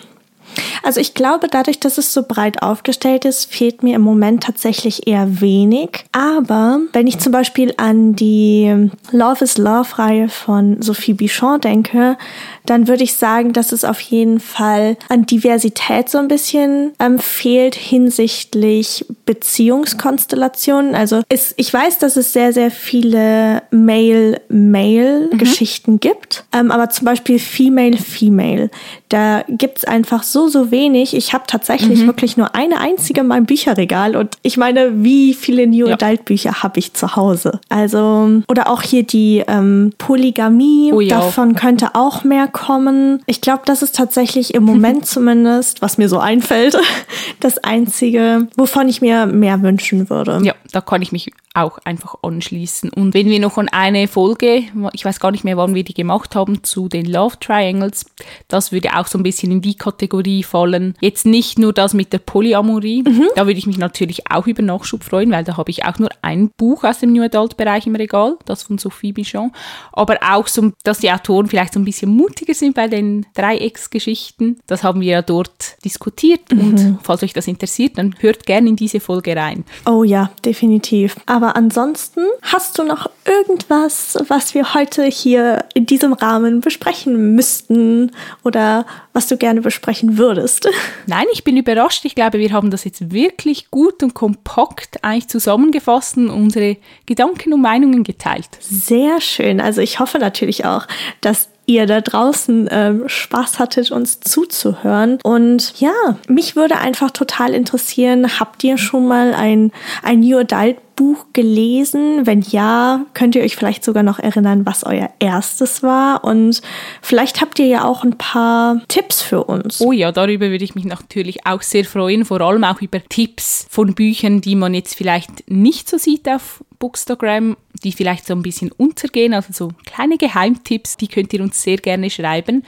Also 0.84 1.00
ich 1.00 1.14
glaube, 1.14 1.48
dadurch, 1.50 1.80
dass 1.80 1.98
es 1.98 2.14
so 2.14 2.24
breit 2.24 2.62
aufgestellt 2.62 3.26
ist, 3.26 3.54
fehlt 3.54 3.84
mir 3.84 3.96
im 3.96 4.02
Moment 4.02 4.44
tatsächlich 4.44 5.08
eher 5.08 5.42
wenig. 5.42 6.06
Aber 6.12 6.80
wenn 6.94 7.08
ich 7.08 7.20
zum 7.20 7.32
Beispiel 7.32 7.74
an 7.78 8.16
die 8.16 8.90
Love 9.12 9.44
is 9.44 9.58
Love-Reihe 9.58 10.30
von 10.30 10.82
Sophie 10.82 11.14
Bichon 11.14 11.62
denke, 11.62 12.18
dann 12.66 12.88
würde 12.88 13.04
ich 13.04 13.14
sagen, 13.14 13.54
dass 13.54 13.72
es 13.72 13.86
auf 13.86 14.00
jeden 14.00 14.40
Fall 14.40 14.98
an 15.10 15.26
Diversität 15.26 16.10
so 16.10 16.18
ein 16.18 16.28
bisschen 16.28 16.94
ähm, 17.00 17.20
fehlt 17.20 17.76
hinsichtlich 17.76 19.06
Beziehungskonstellationen. 19.26 20.96
Also 20.96 21.22
es, 21.30 21.54
ich 21.58 21.74
weiß, 21.74 22.00
dass 22.00 22.18
es 22.18 22.34
sehr, 22.34 22.54
sehr 22.54 22.72
viele 22.72 23.62
Male-Male-Geschichten 23.72 25.94
mhm. 25.94 26.00
gibt, 26.00 26.46
ähm, 26.54 26.72
aber 26.72 26.90
zum 26.90 27.06
Beispiel 27.06 27.38
Female-Female, 27.40 28.70
da 29.12 29.44
gibt 29.48 29.80
es 29.80 29.86
einfach 29.86 30.24
so, 30.24 30.48
so 30.48 30.72
wenig. 30.72 31.16
Ich 31.16 31.34
habe 31.34 31.44
tatsächlich 31.46 32.00
mhm. 32.00 32.08
wirklich 32.08 32.38
nur 32.38 32.56
eine 32.56 32.80
einzige 32.80 33.22
in 33.22 33.28
meinem 33.28 33.46
Bücherregal 33.46 34.16
und 34.16 34.38
ich 34.42 34.58
meine, 34.58 35.04
wie 35.04 35.34
viele 35.34 35.68
New 35.68 35.88
ja. 35.88 35.94
Adult 35.96 36.26
Bücher 36.26 36.64
habe 36.64 36.80
ich 36.80 36.94
zu 36.94 37.16
Hause? 37.16 37.60
Also, 37.70 38.42
oder 38.48 38.70
auch 38.70 38.82
hier 38.82 39.04
die 39.04 39.44
ähm, 39.48 39.94
Polygamie, 39.98 40.94
oh, 40.94 41.02
davon 41.02 41.56
könnte 41.56 41.96
auch 41.96 42.24
mehr 42.24 42.48
kommen. 42.48 43.22
Ich 43.26 43.42
glaube, 43.42 43.64
das 43.66 43.82
ist 43.82 43.96
tatsächlich 43.96 44.54
im 44.54 44.64
Moment 44.64 45.06
zumindest, 45.06 45.82
was 45.82 45.98
mir 45.98 46.08
so 46.08 46.20
einfällt, 46.20 46.78
das 47.42 47.58
Einzige, 47.58 48.48
wovon 48.56 48.88
ich 48.88 49.02
mir 49.02 49.26
mehr 49.26 49.62
wünschen 49.62 50.10
würde. 50.10 50.40
Ja, 50.44 50.56
da 50.72 50.80
kann 50.80 51.02
ich 51.02 51.12
mich 51.12 51.32
auch 51.54 51.80
einfach 51.84 52.16
anschließen. 52.22 52.92
Und 52.92 53.14
wenn 53.14 53.28
wir 53.28 53.40
noch 53.40 53.58
an 53.58 53.68
eine 53.70 54.08
Folge, 54.08 54.64
ich 54.94 55.04
weiß 55.04 55.20
gar 55.20 55.32
nicht 55.32 55.44
mehr, 55.44 55.58
wann 55.58 55.76
wir 55.76 55.84
die 55.84 55.94
gemacht 55.94 56.36
haben, 56.36 56.64
zu 56.64 56.88
den 56.88 57.06
Love 57.06 57.38
Triangles, 57.40 58.06
das 58.48 58.72
würde 58.72 58.96
auch 58.96 59.01
so 59.08 59.18
ein 59.18 59.24
bisschen 59.24 59.52
in 59.52 59.62
die 59.62 59.76
Kategorie 59.76 60.44
fallen. 60.44 60.96
Jetzt 61.00 61.26
nicht 61.26 61.60
nur 61.60 61.74
das 61.74 61.94
mit 61.94 62.14
der 62.14 62.20
Polyamorie, 62.20 63.04
mhm. 63.04 63.28
da 63.36 63.46
würde 63.46 63.58
ich 63.58 63.68
mich 63.68 63.78
natürlich 63.78 64.30
auch 64.30 64.48
über 64.48 64.62
Nachschub 64.62 65.04
freuen, 65.04 65.32
weil 65.32 65.44
da 65.44 65.58
habe 65.58 65.72
ich 65.72 65.86
auch 65.86 66.00
nur 66.00 66.10
ein 66.22 66.50
Buch 66.58 66.84
aus 66.84 67.00
dem 67.00 67.14
New 67.14 67.24
Adult 67.24 67.58
Bereich 67.58 67.88
im 67.88 67.96
Regal, 67.96 68.38
das 68.46 68.64
von 68.64 68.78
Sophie 68.78 69.14
Bichon. 69.14 69.52
Aber 69.92 70.18
auch 70.22 70.48
so, 70.48 70.72
dass 70.84 71.00
die 71.00 71.12
Autoren 71.12 71.48
vielleicht 71.48 71.74
so 71.74 71.80
ein 71.80 71.86
bisschen 71.86 72.12
mutiger 72.12 72.54
sind 72.54 72.76
bei 72.76 72.88
den 72.88 73.26
Dreiecksgeschichten. 73.34 74.60
Das 74.68 74.84
haben 74.84 75.02
wir 75.02 75.12
ja 75.12 75.22
dort 75.22 75.78
diskutiert 75.84 76.52
mhm. 76.52 76.60
und 76.60 77.00
falls 77.04 77.24
euch 77.24 77.34
das 77.34 77.48
interessiert, 77.48 77.98
dann 77.98 78.16
hört 78.20 78.46
gerne 78.46 78.70
in 78.70 78.76
diese 78.76 79.00
Folge 79.00 79.36
rein. 79.36 79.66
Oh 79.86 80.04
ja, 80.04 80.32
definitiv. 80.46 81.16
Aber 81.26 81.56
ansonsten 81.56 82.22
hast 82.42 82.78
du 82.78 82.84
noch 82.84 83.10
irgendwas, 83.26 84.18
was 84.28 84.54
wir 84.54 84.74
heute 84.74 85.06
hier 85.06 85.66
in 85.74 85.86
diesem 85.86 86.14
Rahmen 86.14 86.62
besprechen 86.62 87.36
müssten 87.36 88.12
oder 88.44 88.86
was 89.14 89.28
du 89.28 89.38
gerne 89.38 89.62
besprechen 89.62 90.18
würdest? 90.18 90.70
Nein, 91.08 91.26
ich 91.34 91.44
bin 91.44 91.58
überrascht. 91.58 92.06
Ich 92.06 92.16
glaube, 92.16 92.40
wir 92.40 92.52
haben 92.52 92.72
das 92.72 92.84
jetzt 92.84 93.12
wirklich 93.12 93.72
gut 93.72 94.04
und 94.04 94.14
kompakt 94.14 95.04
eigentlich 95.04 95.28
zusammengefasst 95.28 96.18
und 96.18 96.30
unsere 96.30 96.78
Gedanken 97.06 97.54
und 97.54 97.62
Meinungen 97.62 98.04
geteilt. 98.04 98.50
Sehr 98.60 99.22
schön. 99.22 99.60
Also 99.60 99.82
ich 99.82 100.00
hoffe 100.00 100.20
natürlich 100.20 100.66
auch, 100.66 100.88
dass 101.22 101.50
ihr 101.66 101.86
da 101.86 102.02
draußen 102.02 102.68
ähm, 102.72 103.04
Spaß 103.08 103.60
hattet, 103.60 103.92
uns 103.92 104.20
zuzuhören. 104.20 105.20
Und 105.24 105.80
ja, 105.80 105.94
mich 106.28 106.56
würde 106.56 106.78
einfach 106.78 107.12
total 107.12 107.54
interessieren, 107.54 108.40
habt 108.40 108.64
ihr 108.64 108.78
schon 108.78 109.08
mal 109.08 109.34
ein, 109.34 109.72
ein 110.04 110.20
New 110.22 110.38
Adult 110.40 110.78
Buch 111.02 111.26
gelesen? 111.34 112.28
Wenn 112.28 112.42
ja, 112.42 113.08
könnt 113.16 113.34
ihr 113.34 113.42
euch 113.42 113.56
vielleicht 113.56 113.84
sogar 113.84 114.04
noch 114.04 114.20
erinnern, 114.20 114.68
was 114.68 114.84
euer 114.84 115.10
erstes 115.18 115.82
war? 115.82 116.24
Und 116.24 116.62
vielleicht 117.02 117.42
habt 117.42 117.58
ihr 117.58 117.66
ja 117.66 117.86
auch 117.86 118.04
ein 118.04 118.20
paar 118.20 118.84
Tipps 118.88 119.24
für 119.24 119.44
uns. 119.46 119.82
Oh 119.82 119.92
ja, 119.92 120.12
darüber 120.12 120.52
würde 120.52 120.64
ich 120.64 120.76
mich 120.76 120.86
natürlich 120.86 121.48
auch 121.48 121.64
sehr 121.64 121.86
freuen, 121.86 122.24
vor 122.24 122.40
allem 122.42 122.64
auch 122.64 122.84
über 122.84 123.00
Tipps 123.10 123.66
von 123.68 123.96
Büchern, 123.96 124.42
die 124.42 124.56
man 124.56 124.76
jetzt 124.76 124.94
vielleicht 124.94 125.50
nicht 125.50 125.90
so 125.90 125.98
sieht 125.98 126.30
auf 126.30 126.64
Bookstagram 126.78 127.58
die 127.84 127.92
vielleicht 127.92 128.28
so 128.28 128.34
ein 128.34 128.42
bisschen 128.42 128.72
untergehen, 128.72 129.34
also 129.34 129.52
so 129.54 129.72
kleine 129.86 130.18
Geheimtipps, 130.18 130.98
die 130.98 131.08
könnt 131.08 131.34
ihr 131.34 131.42
uns 131.42 131.62
sehr 131.62 131.78
gerne 131.78 132.10
schreiben. 132.10 132.64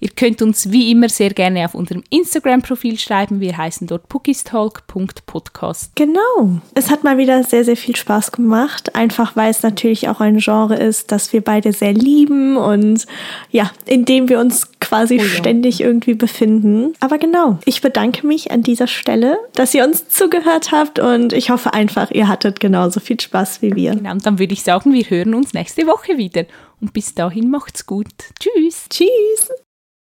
Ihr 0.00 0.10
könnt 0.10 0.42
uns 0.42 0.70
wie 0.70 0.90
immer 0.90 1.08
sehr 1.08 1.30
gerne 1.30 1.64
auf 1.64 1.74
unserem 1.74 2.02
Instagram-Profil 2.10 2.98
schreiben. 2.98 3.40
Wir 3.40 3.56
heißen 3.56 3.86
dort 3.86 4.08
pookiestalk.podcast. 4.08 5.92
Genau. 5.94 6.60
Es 6.74 6.90
hat 6.90 7.04
mal 7.04 7.18
wieder 7.18 7.42
sehr, 7.44 7.64
sehr 7.64 7.76
viel 7.76 7.96
Spaß 7.96 8.32
gemacht. 8.32 8.94
Einfach 8.94 9.36
weil 9.36 9.50
es 9.50 9.62
natürlich 9.62 10.08
auch 10.08 10.20
ein 10.20 10.38
Genre 10.38 10.76
ist, 10.76 11.12
das 11.12 11.32
wir 11.32 11.42
beide 11.42 11.72
sehr 11.72 11.92
lieben 11.92 12.56
und 12.56 13.06
ja, 13.50 13.70
in 13.86 14.04
dem 14.04 14.28
wir 14.28 14.38
uns 14.40 14.70
quasi 14.80 15.16
oh 15.16 15.22
ja. 15.22 15.28
ständig 15.28 15.80
irgendwie 15.80 16.14
befinden. 16.14 16.94
Aber 17.00 17.18
genau, 17.18 17.58
ich 17.64 17.80
bedanke 17.80 18.26
mich 18.26 18.50
an 18.50 18.62
dieser 18.62 18.86
Stelle, 18.86 19.38
dass 19.54 19.74
ihr 19.74 19.84
uns 19.84 20.08
zugehört 20.08 20.72
habt 20.72 20.98
und 20.98 21.32
ich 21.32 21.50
hoffe 21.50 21.74
einfach, 21.74 22.10
ihr 22.10 22.28
hattet 22.28 22.60
genauso 22.60 23.00
viel 23.00 23.20
Spaß 23.20 23.62
wie 23.62 23.74
wir. 23.74 23.94
Genau, 23.94 24.12
und 24.12 24.26
dann 24.26 24.38
würde 24.38 24.52
ich 24.52 24.62
sagen, 24.62 24.92
wir 24.92 25.04
hören 25.04 25.34
uns 25.34 25.54
nächste 25.54 25.86
Woche 25.86 26.16
wieder. 26.18 26.44
Und 26.80 26.92
bis 26.92 27.14
dahin 27.14 27.50
macht's 27.50 27.86
gut. 27.86 28.12
Tschüss. 28.38 28.86
Tschüss. 28.90 29.65